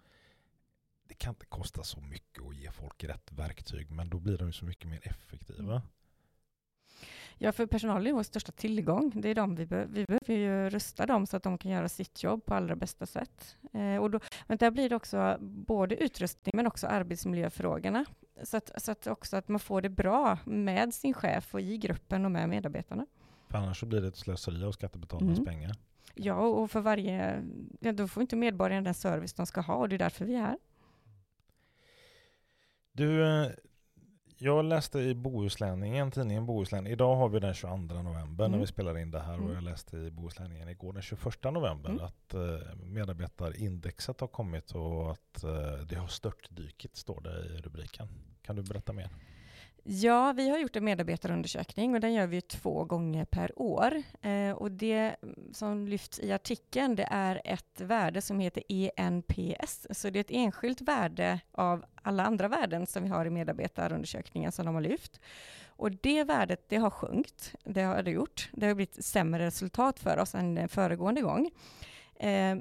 det 1.12 1.16
kan 1.16 1.32
inte 1.32 1.46
kosta 1.46 1.84
så 1.84 2.02
mycket 2.02 2.44
att 2.44 2.56
ge 2.56 2.72
folk 2.72 3.04
rätt 3.04 3.32
verktyg, 3.32 3.92
men 3.92 4.10
då 4.10 4.20
blir 4.20 4.38
de 4.38 4.54
så 4.54 4.66
mycket 4.66 4.90
mer 4.90 5.00
effektiva. 5.04 5.76
Mm. 5.76 5.82
Ja, 7.38 7.52
för 7.52 7.66
personalen 7.66 8.08
är 8.08 8.14
vår 8.14 8.24
största 8.24 8.52
tillgång. 8.52 9.12
Det 9.16 9.30
är 9.30 9.36
de 9.36 9.56
vi, 9.56 9.66
be 9.66 9.86
vi 9.86 10.06
behöver 10.06 10.34
ju 10.34 10.70
rusta 10.70 11.06
dem 11.06 11.26
så 11.28 11.38
att 11.38 11.44
de 11.44 11.58
kan 11.58 11.72
göra 11.72 11.90
sitt 11.90 12.24
jobb 12.24 12.46
på 12.46 12.54
allra 12.54 12.76
bästa 12.76 13.06
sätt. 13.06 13.58
Eh, 13.74 13.96
och 13.96 14.12
då, 14.12 14.20
men 14.48 14.58
där 14.58 14.72
blir 14.72 14.90
det 14.90 14.96
också 14.96 15.38
både 15.42 15.96
utrustning 15.96 16.52
men 16.56 16.68
också 16.68 16.88
arbetsmiljöfrågorna. 16.88 18.06
Så 18.44 18.58
att, 18.58 18.72
så 18.78 18.92
att 18.92 19.08
också 19.08 19.38
att 19.38 19.48
man 19.48 19.60
får 19.60 19.82
det 19.82 19.90
bra 19.90 20.38
med 20.46 20.94
sin 20.94 21.14
chef 21.14 21.54
och 21.54 21.62
i 21.62 21.78
gruppen 21.78 22.26
och 22.26 22.32
med 22.32 22.50
medarbetarna. 22.50 23.06
För 23.50 23.58
annars 23.58 23.80
så 23.80 23.86
blir 23.86 24.02
det 24.02 24.08
ett 24.08 24.18
slöseri 24.18 24.64
av 24.64 24.72
skattebetalarnas 24.72 25.40
mm. 25.40 25.46
pengar. 25.46 25.72
Ja, 26.16 26.36
och 26.36 26.72
för 26.72 26.82
varje, 26.82 27.44
ja, 27.80 27.92
då 27.92 28.08
får 28.08 28.22
inte 28.22 28.36
medborgarna 28.36 28.82
den 28.82 28.94
service 28.94 29.34
de 29.34 29.46
ska 29.46 29.62
ha 29.62 29.76
och 29.76 29.90
det 29.90 29.96
är 29.96 30.00
därför 30.00 30.26
vi 30.26 30.36
är 30.36 30.42
här. 30.42 30.58
Du, 32.92 33.26
eh, 33.26 33.52
jag 34.38 34.66
läste 34.66 35.00
i 35.00 35.16
Bohuslänningen, 35.16 36.12
tidningen 36.12 36.46
Bohuslän. 36.46 36.88
Idag 36.88 37.16
har 37.16 37.30
vi 37.30 37.40
den 37.40 37.54
22 37.54 37.76
november 37.78 38.46
mm. 38.46 38.52
när 38.52 38.60
vi 38.60 38.68
spelar 38.68 38.98
in 38.98 39.12
det 39.12 39.20
här 39.20 39.34
mm. 39.34 39.48
och 39.48 39.56
jag 39.56 39.64
läste 39.64 39.98
i 39.98 40.12
Bohuslänningen 40.12 40.70
igår 40.70 40.94
den 40.94 41.02
21 41.02 41.44
november 41.44 41.90
mm. 41.90 42.04
att 42.04 42.34
uh, 42.36 42.76
medarbetarindexet 42.76 44.22
har 44.22 44.28
kommit 44.28 44.72
och 44.72 45.12
att 45.12 45.44
uh, 45.44 45.86
det 45.86 45.96
har 45.96 46.08
störtdykit, 46.08 46.96
står 46.96 47.22
det 47.22 47.56
i 47.56 47.62
rubriken. 47.62 48.08
Kan 48.42 48.56
du 48.56 48.64
berätta 48.64 48.94
mer? 48.94 49.10
Ja, 49.84 50.34
vi 50.34 50.50
har 50.50 50.58
gjort 50.58 50.76
en 50.76 50.86
medarbetarundersökning 50.86 51.94
och 51.94 52.00
den 52.00 52.14
gör 52.14 52.28
vi 52.28 52.42
två 52.42 52.86
gånger 52.86 53.26
per 53.26 53.62
år. 53.62 54.04
Eh, 54.22 54.52
och 54.52 54.72
det 54.72 55.16
som 55.52 55.88
lyfts 55.88 56.20
i 56.20 56.32
artikeln 56.32 56.96
det 56.96 57.08
är 57.12 57.42
ett 57.46 57.82
värde 57.82 58.22
som 58.22 58.40
heter 58.40 58.64
ENPS. 58.70 59.88
Så 59.90 60.10
det 60.10 60.20
är 60.20 60.22
ett 60.22 60.32
enskilt 60.32 60.82
värde 60.82 61.40
av 61.52 61.86
alla 61.96 62.26
andra 62.26 62.48
värden 62.48 62.88
som 62.88 63.04
vi 63.04 63.10
har 63.10 63.26
i 63.26 63.30
medarbetarundersökningen 63.30 64.52
som 64.52 64.66
de 64.66 64.76
har 64.76 64.82
lyft. 64.82 65.20
Och 65.66 65.92
det 65.92 66.24
värdet 66.24 66.70
det 66.70 66.78
har 66.78 66.90
sjunkit, 66.90 67.56
det 67.64 67.82
har 67.82 68.04
det 68.04 68.12
gjort. 68.12 68.50
Det 68.52 68.68
har 68.68 68.76
blivit 68.76 69.06
sämre 69.06 69.46
resultat 69.46 70.00
för 70.00 70.18
oss 70.20 70.36
än 70.36 70.70
föregående 70.70 71.22
gång. 71.22 71.52
Eh, 72.20 72.58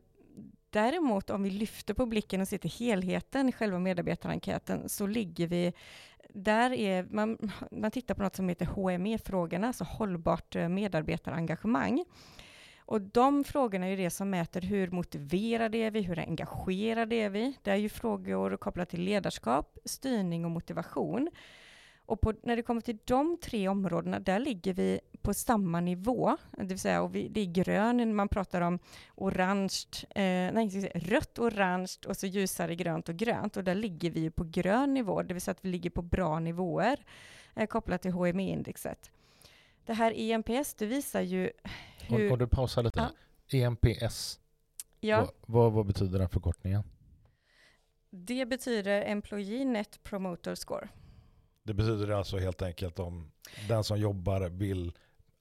Däremot 0.71 1.31
om 1.31 1.43
vi 1.43 1.51
lyfter 1.51 1.95
på 1.95 2.07
blicken 2.07 2.41
och 2.41 2.49
ser 2.49 2.59
till 2.59 2.71
helheten 2.71 3.49
i 3.49 3.53
själva 3.53 3.79
medarbetarenkäten 3.79 4.89
så 4.89 5.07
ligger 5.07 5.47
vi 5.47 5.73
där 6.35 6.73
är, 6.73 7.07
man, 7.11 7.53
man 7.71 7.91
tittar 7.91 8.15
på 8.15 8.23
något 8.23 8.37
som 8.37 8.49
heter 8.49 8.67
HME-frågorna, 8.67 9.67
alltså 9.67 9.85
hållbart 9.85 10.57
eh, 10.57 10.69
medarbetarengagemang. 10.69 12.05
Och 12.79 13.01
de 13.01 13.45
frågorna 13.45 13.87
är 13.87 13.97
det 13.97 14.11
som 14.11 14.31
mäter 14.31 14.61
hur 14.61 14.91
motiverade 14.91 15.79
är 15.79 15.91
vi, 15.91 16.01
hur 16.01 16.19
engagerade 16.19 17.17
är 17.17 17.31
vi? 17.31 17.55
Det 17.63 17.71
är 17.71 17.77
ju 17.77 17.89
frågor 17.89 18.57
kopplat 18.57 18.89
till 18.89 19.03
ledarskap, 19.03 19.79
styrning 19.85 20.45
och 20.45 20.51
motivation. 20.51 21.31
Och 22.11 22.21
på, 22.21 22.35
när 22.43 22.57
det 22.57 22.63
kommer 22.63 22.81
till 22.81 22.99
de 23.05 23.39
tre 23.43 23.69
områdena, 23.69 24.21
där 24.21 24.39
ligger 24.39 24.75
vi 24.75 25.01
på 25.23 25.35
samma 25.35 25.81
nivå, 25.81 26.37
det 26.57 26.65
vill 26.65 26.79
säga 26.79 27.03
och 27.03 27.15
vi, 27.15 27.29
det 27.29 27.41
är 27.41 27.47
grön, 27.47 28.15
man 28.15 28.29
pratar 28.29 28.61
om 28.61 28.79
orange, 29.15 29.85
eh, 30.11 30.53
nej, 30.53 30.91
rött, 30.95 31.39
orange 31.39 31.93
och 32.07 32.17
så 32.17 32.27
ljusare 32.27 32.75
grönt 32.75 33.09
och 33.09 33.17
grönt 33.17 33.57
och 33.57 33.65
där 33.65 33.75
ligger 33.75 34.11
vi 34.11 34.31
på 34.31 34.45
grön 34.45 34.95
nivå, 34.95 35.23
det 35.23 35.35
vill 35.35 35.41
säga 35.41 35.53
att 35.53 35.65
vi 35.65 35.69
ligger 35.69 35.91
på 35.91 36.03
bra 36.03 36.39
nivåer 36.39 37.05
eh, 37.55 37.67
kopplat 37.67 38.03
till 38.03 38.13
HME-indexet. 38.13 39.11
Det 39.85 39.95
här 39.95 40.13
EMPS, 40.17 40.75
det 40.75 40.87
visar 40.87 41.21
ju 41.21 41.51
hur... 42.01 42.27
Och, 42.27 42.33
och 42.33 42.39
du 42.39 42.47
pausar 42.47 42.83
lite. 42.83 43.11
Ja. 43.47 43.59
EMPS, 43.59 44.41
ja. 45.01 45.21
Vad, 45.21 45.31
vad, 45.47 45.73
vad 45.73 45.87
betyder 45.87 46.19
den 46.19 46.29
förkortningen? 46.29 46.83
Det 48.11 48.47
betyder 48.47 49.03
Employee 49.03 49.65
Net 49.65 50.03
Promoter 50.03 50.55
Score. 50.55 50.89
Det 51.63 51.75
betyder 51.75 52.11
alltså 52.11 52.39
helt 52.39 52.63
enkelt 52.63 52.99
om 52.99 53.31
den 53.69 53.85
som 53.85 53.99
jobbar 53.99 54.49
vill 54.49 54.93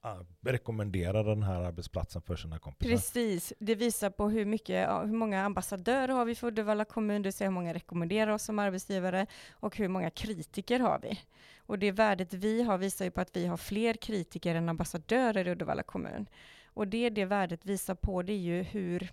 ah, 0.01 0.15
rekommendera 0.41 1.23
den 1.23 1.43
här 1.43 1.61
arbetsplatsen 1.61 2.21
för 2.21 2.35
sina 2.35 2.59
kompisar. 2.59 2.91
Precis, 2.91 3.53
det 3.59 3.75
visar 3.75 4.09
på 4.09 4.29
hur, 4.29 4.45
mycket, 4.45 4.89
hur 4.89 5.13
många 5.13 5.43
ambassadörer 5.43 6.07
har 6.13 6.25
vi 6.25 6.35
för 6.35 6.47
Uddevalla 6.47 6.85
kommun, 6.85 7.21
det 7.21 7.27
vill 7.27 7.33
säga 7.33 7.49
hur 7.49 7.53
många 7.53 7.73
rekommenderar 7.73 8.31
oss 8.31 8.43
som 8.43 8.59
arbetsgivare 8.59 9.27
och 9.51 9.77
hur 9.77 9.87
många 9.87 10.09
kritiker 10.09 10.79
har 10.79 10.99
vi. 10.99 11.19
Och 11.57 11.79
det 11.79 11.91
värdet 11.91 12.33
vi 12.33 12.61
har 12.61 12.77
visar 12.77 13.05
ju 13.05 13.11
på 13.11 13.21
att 13.21 13.35
vi 13.35 13.45
har 13.45 13.57
fler 13.57 13.93
kritiker 13.93 14.55
än 14.55 14.69
ambassadörer 14.69 15.47
i 15.47 15.51
Uddevalla 15.51 15.83
kommun. 15.83 16.29
Och 16.65 16.87
det 16.87 17.09
det 17.09 17.25
värdet 17.25 17.65
visar 17.65 17.95
på, 17.95 18.21
det 18.21 18.33
är 18.33 18.37
ju 18.37 18.63
hur 18.63 19.11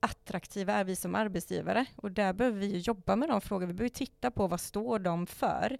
attraktiva 0.00 0.72
är 0.72 0.84
vi 0.84 0.96
som 0.96 1.14
arbetsgivare? 1.14 1.86
Och 1.96 2.12
där 2.12 2.32
behöver 2.32 2.58
vi 2.58 2.78
jobba 2.78 3.16
med 3.16 3.28
de 3.28 3.40
frågorna. 3.40 3.66
Vi 3.66 3.74
behöver 3.74 3.94
titta 3.94 4.30
på 4.30 4.46
vad 4.46 4.60
står 4.60 4.98
de 4.98 5.26
för? 5.26 5.78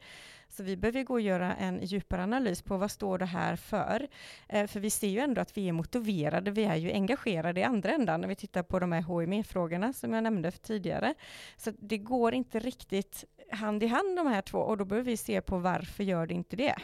Så 0.49 0.62
vi 0.62 0.76
behöver 0.76 1.02
gå 1.02 1.14
och 1.14 1.20
göra 1.20 1.54
en 1.54 1.80
djupare 1.82 2.23
analys 2.23 2.62
på 2.62 2.76
vad 2.76 2.90
står 2.90 3.18
det 3.18 3.26
här 3.26 3.56
för? 3.56 4.08
Eh, 4.49 4.66
för 4.66 4.80
vi 4.80 4.90
ser 4.90 5.08
ju 5.08 5.18
ändå 5.18 5.40
att 5.40 5.56
vi 5.56 5.68
är 5.68 5.73
motiverade, 5.73 6.50
vi 6.50 6.64
är 6.64 6.76
ju 6.76 6.92
engagerade 6.92 7.61
i 7.61 7.64
andra 7.64 7.90
ändan 7.90 8.20
när 8.20 8.28
vi 8.28 8.35
tittar 8.35 8.62
på 8.62 8.78
de 8.78 8.92
här 8.92 9.02
HME-frågorna 9.02 9.92
som 9.92 10.12
jag 10.12 10.23
nämnde 10.23 10.50
tidigare. 10.50 11.14
Så 11.56 11.73
det 11.78 11.99
går 11.99 12.35
inte 12.35 12.58
riktigt 12.58 13.25
hand 13.50 13.82
i 13.82 13.87
hand 13.87 14.16
de 14.16 14.26
här 14.26 14.42
två 14.42 14.58
och 14.58 14.76
då 14.76 14.85
behöver 14.85 15.11
vi 15.11 15.16
se 15.16 15.40
på 15.40 15.58
varför 15.58 16.04
gör 16.04 16.26
det 16.26 16.35
inte 16.35 16.56
det? 16.56 16.75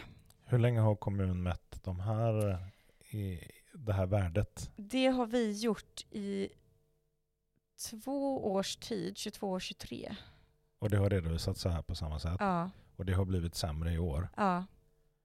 Hur 0.44 0.58
länge 0.58 0.80
har 0.80 0.96
kommunen 0.96 1.42
mätt 1.42 1.80
de 1.84 2.00
här, 2.00 2.58
i 3.10 3.38
det 3.72 3.92
här 3.92 4.06
värdet? 4.06 4.70
Det 4.76 5.06
har 5.06 5.26
vi 5.26 5.52
gjort 5.52 6.06
i 6.10 6.48
två 7.76 8.52
års 8.52 8.76
tid, 8.76 9.18
22 9.18 9.50
och 9.50 9.60
23. 9.60 10.16
Och 10.78 10.90
det 10.90 10.96
har 10.96 11.10
redovisats 11.10 11.60
så 11.60 11.68
här 11.68 11.82
på 11.82 11.94
samma 11.94 12.18
sätt? 12.18 12.36
Ja. 12.38 12.70
Och 12.96 13.04
det 13.04 13.12
har 13.12 13.24
blivit 13.24 13.54
sämre 13.54 13.92
i 13.92 13.98
år? 13.98 14.28
Ja, 14.36 14.66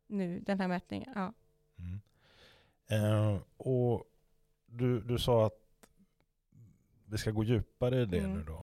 nu 0.08 0.40
den 0.40 0.60
här 0.60 0.68
mätningen. 0.68 1.12
Ja. 1.16 1.34
Mm. 1.80 2.02
Eh, 2.88 3.42
och 3.58 4.04
du, 4.66 5.02
du 5.02 5.18
sa 5.18 5.46
att 5.46 5.68
vi 7.06 7.18
ska 7.18 7.32
gå 7.32 7.44
djupare 7.44 8.02
i 8.02 8.06
det 8.06 8.20
mm. 8.20 8.34
nu 8.34 8.44
då? 8.44 8.64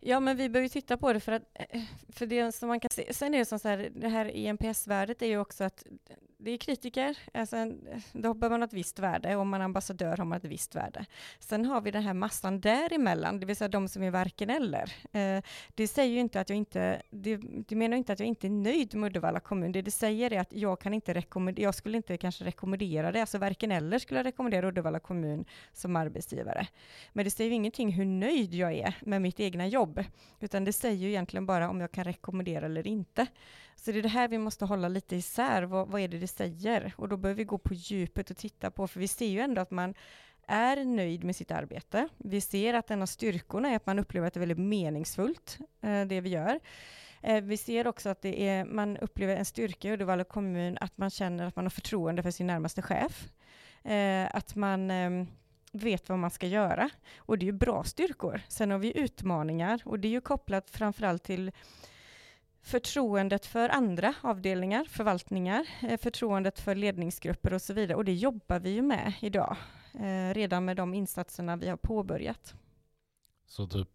Ja, 0.00 0.20
men 0.20 0.36
vi 0.36 0.48
behöver 0.48 0.68
titta 0.68 0.96
på 0.96 1.12
det 1.12 1.20
för 1.20 1.32
att, 1.32 1.42
eh, 1.54 1.82
för 2.08 2.26
det 2.26 2.52
som 2.52 2.68
man 2.68 2.80
kan 2.80 2.90
se, 2.90 3.14
sen 3.14 3.34
är 3.34 3.38
det 3.38 3.44
som 3.44 3.58
så 3.58 3.68
här, 3.68 3.90
det 3.94 4.08
här 4.08 4.30
EMPS-värdet 4.34 5.22
är 5.22 5.26
ju 5.26 5.38
också 5.38 5.64
att 5.64 5.86
det 6.42 6.50
är 6.50 6.56
kritiker, 6.56 7.18
alltså, 7.34 7.56
då 8.12 8.34
behöver 8.34 8.58
man 8.58 8.62
ett 8.62 8.72
visst 8.72 8.98
värde, 8.98 9.36
och 9.36 9.42
om 9.42 9.48
man 9.48 9.60
är 9.60 9.64
ambassadör 9.64 10.16
har 10.16 10.24
man 10.24 10.38
ett 10.38 10.44
visst 10.44 10.74
värde. 10.74 11.06
Sen 11.38 11.64
har 11.64 11.80
vi 11.80 11.90
den 11.90 12.02
här 12.02 12.14
massan 12.14 12.60
däremellan, 12.60 13.40
det 13.40 13.46
vill 13.46 13.56
säga 13.56 13.68
de 13.68 13.88
som 13.88 14.02
är 14.02 14.10
varken 14.10 14.50
eller. 14.50 14.92
Eh, 15.12 15.42
det 15.74 15.88
säger 15.88 16.12
ju 16.14 16.20
inte 16.20 16.40
att 16.40 16.48
jag 16.48 16.56
inte, 16.56 17.02
det, 17.10 17.36
det 17.68 17.76
menar 17.76 17.96
inte 17.96 18.12
att 18.12 18.20
jag 18.20 18.28
inte 18.28 18.46
är 18.46 18.50
nöjd 18.50 18.94
med 18.94 19.06
Uddevalla 19.06 19.40
kommun, 19.40 19.72
det 19.72 19.82
det 19.82 19.90
säger 19.90 20.32
är 20.32 20.40
att 20.40 20.52
jag 20.52 20.80
kan 20.80 20.94
inte 20.94 21.14
rekommendera, 21.14 21.64
jag 21.64 21.74
skulle 21.74 21.96
inte 21.96 22.16
kanske 22.16 22.44
rekommendera 22.44 23.12
det, 23.12 23.20
alltså 23.20 23.38
varken 23.38 23.72
eller 23.72 23.98
skulle 23.98 24.20
jag 24.20 24.26
rekommendera 24.26 24.68
Uddevalla 24.68 25.00
kommun 25.00 25.44
som 25.72 25.96
arbetsgivare. 25.96 26.66
Men 27.12 27.24
det 27.24 27.30
säger 27.30 27.50
ju 27.50 27.56
ingenting 27.56 27.92
hur 27.92 28.04
nöjd 28.04 28.54
jag 28.54 28.72
är 28.72 28.94
med 29.00 29.22
mitt 29.22 29.40
egna 29.40 29.66
jobb, 29.66 30.04
utan 30.40 30.64
det 30.64 30.72
säger 30.72 30.96
ju 30.96 31.08
egentligen 31.08 31.46
bara 31.46 31.70
om 31.70 31.80
jag 31.80 31.92
kan 31.92 32.04
rekommendera 32.04 32.66
eller 32.66 32.86
inte. 32.86 33.26
Så 33.80 33.92
det 33.92 33.98
är 33.98 34.02
det 34.02 34.08
här 34.08 34.28
vi 34.28 34.38
måste 34.38 34.64
hålla 34.64 34.88
lite 34.88 35.16
isär. 35.16 35.62
Vad, 35.62 35.88
vad 35.88 36.00
är 36.00 36.08
det 36.08 36.18
det 36.18 36.26
säger? 36.26 36.94
Och 36.96 37.08
då 37.08 37.16
behöver 37.16 37.38
vi 37.38 37.44
gå 37.44 37.58
på 37.58 37.74
djupet 37.74 38.30
och 38.30 38.36
titta 38.36 38.70
på, 38.70 38.86
för 38.86 39.00
vi 39.00 39.08
ser 39.08 39.26
ju 39.26 39.40
ändå 39.40 39.60
att 39.60 39.70
man 39.70 39.94
är 40.46 40.84
nöjd 40.84 41.24
med 41.24 41.36
sitt 41.36 41.50
arbete. 41.50 42.08
Vi 42.18 42.40
ser 42.40 42.74
att 42.74 42.90
en 42.90 43.02
av 43.02 43.06
styrkorna 43.06 43.68
är 43.68 43.76
att 43.76 43.86
man 43.86 43.98
upplever 43.98 44.26
att 44.26 44.34
det 44.34 44.38
är 44.38 44.46
väldigt 44.46 44.58
meningsfullt, 44.58 45.58
eh, 45.82 46.04
det 46.04 46.20
vi 46.20 46.28
gör. 46.28 46.60
Eh, 47.22 47.44
vi 47.44 47.56
ser 47.56 47.86
också 47.86 48.08
att 48.08 48.22
det 48.22 48.48
är, 48.48 48.64
man 48.64 48.96
upplever 48.96 49.36
en 49.36 49.44
styrka 49.44 49.88
i 49.88 49.92
Uddevalla 49.92 50.24
kommun, 50.24 50.78
att 50.80 50.98
man 50.98 51.10
känner 51.10 51.46
att 51.46 51.56
man 51.56 51.64
har 51.64 51.70
förtroende 51.70 52.22
för 52.22 52.30
sin 52.30 52.46
närmaste 52.46 52.82
chef. 52.82 53.28
Eh, 53.84 54.36
att 54.36 54.54
man 54.54 54.90
ehm, 54.90 55.26
vet 55.72 56.08
vad 56.08 56.18
man 56.18 56.30
ska 56.30 56.46
göra. 56.46 56.90
Och 57.16 57.38
det 57.38 57.44
är 57.44 57.52
ju 57.52 57.58
bra 57.58 57.84
styrkor. 57.84 58.40
Sen 58.48 58.70
har 58.70 58.78
vi 58.78 58.98
utmaningar 58.98 59.82
och 59.84 60.00
det 60.00 60.08
är 60.08 60.12
ju 60.12 60.20
kopplat 60.20 60.70
framförallt 60.70 61.22
till 61.22 61.52
förtroendet 62.62 63.46
för 63.46 63.68
andra 63.68 64.14
avdelningar, 64.22 64.84
förvaltningar, 64.84 65.66
eh, 65.82 66.00
förtroendet 66.00 66.60
för 66.60 66.74
ledningsgrupper 66.74 67.54
och 67.54 67.62
så 67.62 67.72
vidare. 67.72 67.96
Och 67.96 68.04
det 68.04 68.14
jobbar 68.14 68.60
vi 68.60 68.70
ju 68.70 68.82
med 68.82 69.12
idag, 69.20 69.56
eh, 69.94 70.34
redan 70.34 70.64
med 70.64 70.76
de 70.76 70.94
insatserna 70.94 71.56
vi 71.56 71.68
har 71.68 71.76
påbörjat. 71.76 72.54
Så 73.46 73.66
typ 73.66 73.88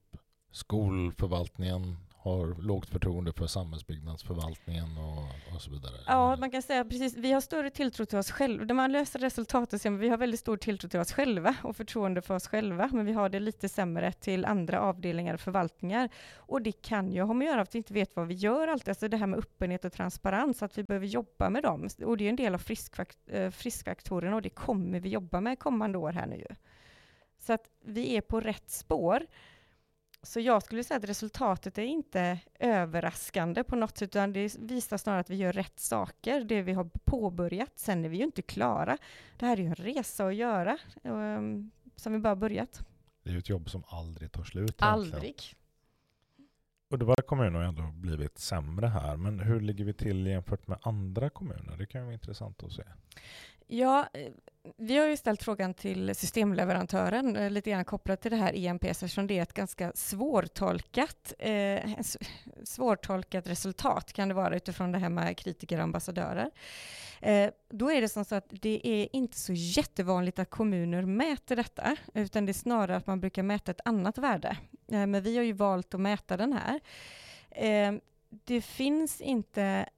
skolförvaltningen 0.52 1.98
har 2.26 2.62
lågt 2.62 2.90
förtroende 2.90 3.34
för 3.34 3.48
samhällsbyggnadsförvaltningen 3.48 4.98
och, 4.98 5.56
och 5.56 5.62
så 5.62 5.72
vidare? 5.72 5.94
Ja, 6.08 6.36
man 6.36 6.52
kan 6.52 6.62
säga 6.62 6.86
precis. 6.86 7.18
Vi 7.18 7.32
har 7.32 7.42
större 7.42 7.70
tilltro 7.70 8.06
till 8.06 8.18
oss 8.18 8.32
själva. 8.32 8.66
När 8.66 8.74
man 8.74 8.92
löser 8.92 9.20
resultatet 9.20 9.82
så 9.82 9.90
vi 9.90 10.10
har 10.10 10.18
väldigt 10.18 10.40
stor 10.40 10.58
tilltro 10.58 10.90
till 10.90 11.00
oss 11.00 11.14
själva 11.14 11.56
och 11.64 11.76
förtroende 11.76 12.22
för 12.22 12.36
oss 12.36 12.48
själva, 12.48 12.90
men 12.94 13.06
vi 13.06 13.14
har 13.14 13.30
det 13.30 13.40
lite 13.40 13.70
sämre 13.70 14.12
till 14.12 14.46
andra 14.46 14.82
avdelningar 14.82 15.34
och 15.34 15.40
förvaltningar. 15.40 16.10
Och 16.36 16.62
det 16.62 16.72
kan 16.72 17.12
ju 17.12 17.22
ha 17.22 17.34
med 17.34 17.48
att 17.48 17.52
göra 17.52 17.62
att 17.62 17.76
vi 17.76 17.78
inte 17.78 17.94
vet 17.94 18.16
vad 18.16 18.28
vi 18.28 18.34
gör 18.34 18.68
alltid. 18.68 18.90
Alltså 18.90 19.08
det 19.08 19.18
här 19.18 19.28
med 19.28 19.40
öppenhet 19.40 19.86
och 19.86 19.94
transparens, 19.94 20.64
att 20.64 20.78
vi 20.78 20.84
behöver 20.84 21.08
jobba 21.08 21.50
med 21.50 21.64
dem. 21.64 21.90
Och 22.06 22.18
det 22.18 22.26
är 22.26 22.30
en 22.30 22.36
del 22.36 22.54
av 22.54 22.62
friskfaktorerna 23.52 24.32
eh, 24.32 24.36
och 24.36 24.42
det 24.42 24.50
kommer 24.50 25.00
vi 25.00 25.10
jobba 25.10 25.42
med 25.42 25.60
kommande 25.60 25.98
år 25.98 26.12
här 26.12 26.28
nu. 26.28 26.46
Så 27.40 27.54
att 27.54 27.70
vi 27.84 28.18
är 28.18 28.22
på 28.22 28.40
rätt 28.40 28.70
spår. 28.70 29.26
Så 30.26 30.40
jag 30.40 30.64
skulle 30.64 30.84
säga 30.84 30.98
att 30.98 31.10
resultatet 31.10 31.78
är 31.78 31.84
inte 31.84 32.40
överraskande 32.60 33.64
på 33.64 33.76
något 33.76 33.98
sätt, 33.98 34.10
utan 34.10 34.34
det 34.34 34.56
visar 34.60 34.98
snarare 34.98 35.20
att 35.20 35.30
vi 35.30 35.36
gör 35.36 35.54
rätt 35.54 35.80
saker, 35.80 36.44
det 36.44 36.62
vi 36.62 36.74
har 36.74 36.90
påbörjat. 37.04 37.72
Sen 37.76 38.06
är 38.06 38.10
vi 38.10 38.18
ju 38.18 38.24
inte 38.24 38.42
klara. 38.42 38.98
Det 39.38 39.46
här 39.46 39.58
är 39.58 39.62
ju 39.62 39.68
en 39.68 39.76
resa 39.76 40.28
att 40.28 40.36
göra, 40.36 40.78
um, 41.04 41.72
som 41.96 42.14
vi 42.14 42.20
bara 42.20 42.36
börjat. 42.36 42.82
Det 43.24 43.30
är 43.30 43.34
ju 43.34 43.40
ett 43.40 43.50
jobb 43.50 43.70
som 43.70 43.84
aldrig 43.88 44.32
tar 44.32 44.44
slut. 44.44 44.76
Aldrig. 44.80 45.56
Uddevalla 46.90 47.24
kommun 47.28 47.56
har 47.56 47.62
ändå 47.62 47.92
blivit 47.94 48.40
sämre 48.40 48.88
här, 48.88 49.18
men 49.18 49.40
hur 49.40 49.60
ligger 49.60 49.86
vi 49.86 49.94
till 49.94 50.28
jämfört 50.28 50.68
med 50.68 50.78
andra 50.82 51.30
kommuner? 51.30 51.78
Det 51.78 51.86
kan 51.86 52.04
vara 52.04 52.14
intressant 52.14 52.64
att 52.64 52.72
se. 52.72 52.84
Ja, 53.68 54.08
eh, 54.14 54.32
vi 54.78 54.98
har 54.98 55.08
ju 55.08 55.18
ställt 55.18 55.44
frågan 55.44 55.74
till 55.74 56.16
systemleverantören 56.16 57.36
eh, 57.36 57.50
lite 57.50 57.70
grann 57.70 57.86
kopplat 57.86 58.22
till 58.22 58.32
det 58.32 58.38
här 58.38 58.54
EMPS 58.56 59.04
eftersom 59.04 59.28
det 59.28 59.38
är 59.38 59.42
ett 59.42 59.54
ganska 59.54 59.92
svårtolkat, 59.96 61.34
eh, 61.40 61.80
svårtolkat 62.64 63.48
resultat 63.48 64.14
kan 64.14 64.28
det 64.28 64.34
vara 64.34 64.56
utifrån 64.56 64.92
det 64.92 65.00
här 65.00 65.10
med 65.10 65.38
kritiker 65.38 65.78
och 65.78 65.84
ambassadörer. 65.84 66.52
Eh, 67.22 67.50
då 67.70 67.92
är 67.92 68.02
det 68.02 68.10
som 68.10 68.26
så 68.26 68.36
att 68.36 68.48
det 68.50 68.88
är 68.88 69.16
inte 69.16 69.38
så 69.38 69.54
jättevanligt 69.54 70.40
att 70.40 70.50
kommuner 70.50 71.02
mäter 71.02 71.56
detta 71.56 71.96
utan 72.14 72.46
det 72.46 72.52
är 72.52 72.54
snarare 72.54 72.96
att 72.96 73.08
man 73.08 73.20
brukar 73.20 73.44
mäta 73.44 73.72
ett 73.72 73.82
annat 73.86 74.18
värde. 74.18 74.58
Eh, 74.92 75.08
men 75.08 75.24
vi 75.24 75.38
har 75.38 75.44
ju 75.44 75.54
valt 75.54 75.94
att 75.94 76.02
mäta 76.02 76.38
den 76.38 76.54
här. 76.54 76.80
Eh, 77.50 77.94
det 78.30 78.62
finns 78.62 79.22
inte 79.22 79.90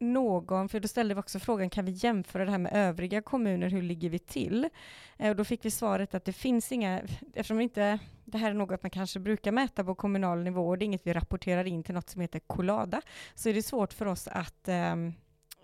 någon, 0.00 0.68
för 0.68 0.80
då 0.80 0.88
ställde 0.88 1.14
vi 1.14 1.20
också 1.20 1.38
frågan, 1.38 1.70
kan 1.70 1.84
vi 1.84 1.92
jämföra 1.92 2.44
det 2.44 2.50
här 2.50 2.58
med 2.58 2.72
övriga 2.74 3.22
kommuner, 3.22 3.70
hur 3.70 3.82
ligger 3.82 4.10
vi 4.10 4.18
till? 4.18 4.68
Eh, 5.16 5.30
och 5.30 5.36
då 5.36 5.44
fick 5.44 5.64
vi 5.64 5.70
svaret 5.70 6.14
att 6.14 6.24
det 6.24 6.32
finns 6.32 6.72
inga, 6.72 7.00
eftersom 7.34 7.60
inte, 7.60 7.98
det 8.24 8.38
här 8.38 8.50
är 8.50 8.54
något 8.54 8.82
man 8.82 8.90
kanske 8.90 9.20
brukar 9.20 9.52
mäta 9.52 9.84
på 9.84 9.94
kommunal 9.94 10.42
nivå 10.42 10.68
och 10.68 10.78
det 10.78 10.84
är 10.84 10.86
inget 10.86 11.06
vi 11.06 11.12
rapporterar 11.12 11.64
in 11.64 11.82
till 11.82 11.94
något 11.94 12.10
som 12.10 12.20
heter 12.20 12.38
Colada, 12.38 13.02
så 13.34 13.48
är 13.48 13.54
det 13.54 13.62
svårt 13.62 13.92
för 13.92 14.06
oss 14.06 14.28
att 14.28 14.68
ehm, 14.68 15.12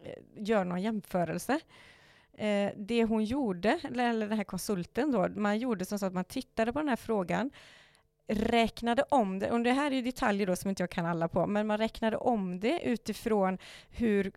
eh, 0.05 0.45
göra 0.45 0.65
någon 0.65 0.83
jämförelse. 0.83 1.61
Eh, 2.39 2.73
det 2.77 3.05
hon 3.05 3.25
gjorde, 3.25 3.81
eller, 3.85 4.11
eller 4.11 4.29
den 4.29 4.39
här 4.39 4.45
konsulten 4.45 5.13
då, 5.13 5.29
man 5.29 5.59
gjorde 5.59 5.85
som 5.85 5.99
så 5.99 6.07
att 6.07 6.15
man 6.15 6.25
tittade 6.25 6.73
på 6.73 6.79
den 6.79 6.89
här 6.89 6.97
frågan, 6.97 7.51
räknade 8.29 9.05
om 9.09 9.39
det, 9.39 9.51
och 9.51 9.61
det 9.61 9.73
här 9.73 9.93
är 9.93 10.03
detaljer 10.03 10.47
då 10.47 10.57
som 10.57 10.71
inte 10.71 10.83
jag 10.83 10.91
kan 10.91 11.07
alla 11.07 11.29
på, 11.29 11.47
men 11.47 11.67
man 11.67 11.79
räknade 11.79 12.17
om 12.17 12.61
det 12.61 12.81
utifrån 12.81 13.59
hur 13.91 14.33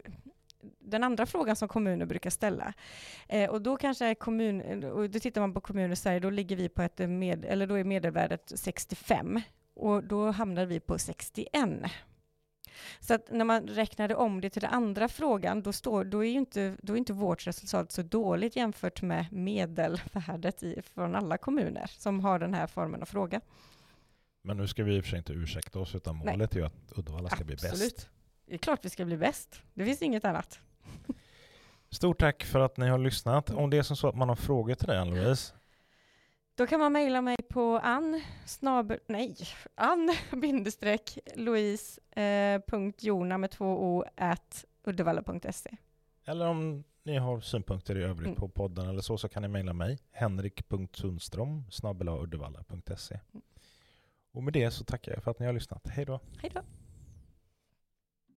den 0.80 1.04
andra 1.04 1.26
frågan 1.26 1.56
som 1.56 1.68
kommuner 1.68 2.06
brukar 2.06 2.30
ställa. 2.30 2.74
Eh, 3.28 3.50
och 3.50 3.62
då 3.62 3.78
kanske 3.78 4.06
är 4.06 4.16
kommun, 4.16 4.84
och 4.84 5.10
då 5.10 5.20
tittar 5.20 5.42
man 5.42 5.54
på 5.54 5.62
kommuner 5.62 5.94
i 5.94 5.96
Sverige, 5.96 6.20
då 6.20 6.30
ligger 6.30 6.56
vi 6.56 6.70
på 6.70 6.82
ett 6.82 7.00
med, 7.00 7.46
eller 7.46 7.68
då 7.68 7.76
är 7.76 7.84
medelvärdet 7.84 8.52
65 8.56 9.42
och 9.76 10.04
då 10.04 10.32
hamnar 10.32 10.66
vi 10.66 10.80
på 10.80 10.98
61. 10.98 11.50
Så 13.00 13.14
att 13.14 13.32
när 13.32 13.46
man 13.46 13.68
räknade 13.68 14.16
om 14.16 14.42
det 14.42 14.50
till 14.50 14.62
den 14.62 14.72
andra 14.72 15.08
frågan, 15.08 15.62
då, 15.62 15.74
står, 15.74 16.04
då, 16.04 16.26
är 16.26 16.30
ju 16.30 16.38
inte, 16.38 16.78
då 16.82 16.94
är 16.94 16.98
inte 16.98 17.14
vårt 17.14 17.48
resultat 17.48 17.92
så 17.92 18.02
dåligt 18.02 18.56
jämfört 18.56 19.02
med 19.02 19.26
medelvärdet 19.32 20.64
i, 20.64 20.82
från 20.82 21.16
alla 21.16 21.38
kommuner 21.38 21.92
som 21.98 22.20
har 22.20 22.40
den 22.40 22.54
här 22.54 22.68
formen 22.68 23.02
av 23.02 23.06
fråga. 23.06 23.42
Men 24.42 24.58
nu 24.58 24.68
ska 24.68 24.84
vi 24.84 24.96
i 24.96 25.00
och 25.00 25.04
för 25.04 25.10
sig 25.10 25.18
inte 25.18 25.34
ursäkta 25.34 25.80
oss, 25.80 25.96
utan 25.96 26.16
målet 26.16 26.38
Nej. 26.38 26.48
är 26.52 26.56
ju 26.56 26.66
att 26.66 26.98
Uddevalla 26.98 27.30
ska 27.30 27.36
Absolut. 27.36 27.62
bli 27.62 27.70
bäst. 27.70 28.10
Det 28.46 28.54
är 28.54 28.58
klart 28.58 28.86
vi 28.86 28.90
ska 28.90 29.06
bli 29.06 29.18
bäst. 29.18 29.62
Det 29.74 29.86
finns 29.86 30.02
inget 30.02 30.26
annat. 30.26 30.60
Stort 31.90 32.20
tack 32.20 32.44
för 32.44 32.60
att 32.60 32.78
ni 32.78 32.88
har 32.88 32.98
lyssnat. 32.98 33.50
Om 33.50 33.70
det 33.70 33.78
är 33.78 33.84
som 33.84 33.96
så 33.96 34.08
att 34.08 34.16
man 34.16 34.30
har 34.30 34.36
frågor 34.36 34.76
till 34.76 34.88
dig, 34.88 34.98
Ann-Louise, 34.98 35.54
då 36.60 36.68
kan 36.68 36.80
man 36.80 36.94
mejla 36.94 37.22
mig 37.22 37.38
på 37.50 37.80
ann 37.84 38.22
snabel, 38.46 39.00
nej, 39.08 39.36
ann 39.76 40.16
bindestreck 40.42 41.18
louise 41.36 42.02
eh, 42.12 43.38
med 43.38 43.52
två 43.52 43.66
o 43.66 44.06
at 44.16 44.66
uddevalla.se. 44.84 45.78
Eller 46.26 46.48
om 46.48 46.84
ni 47.04 47.18
har 47.18 47.40
synpunkter 47.40 47.98
i 47.98 48.04
övrigt 48.04 48.28
mm. 48.28 48.36
på 48.36 48.50
podden 48.50 48.90
eller 48.90 49.02
så, 49.02 49.18
så 49.18 49.30
kan 49.30 49.42
ni 49.42 49.48
mejla 49.48 49.74
mig, 49.74 50.00
henrik.sundström 50.12 51.64
uddevalla.se. 52.22 53.20
Mm. 53.34 53.42
Och 54.32 54.44
med 54.44 54.54
det 54.54 54.72
så 54.72 54.84
tackar 54.84 55.12
jag 55.12 55.24
för 55.24 55.32
att 55.32 55.40
ni 55.40 55.46
har 55.46 55.54
lyssnat. 55.54 55.88
Hej 55.88 56.06
då! 56.06 56.20
Hej 56.42 56.52
då! 56.54 56.62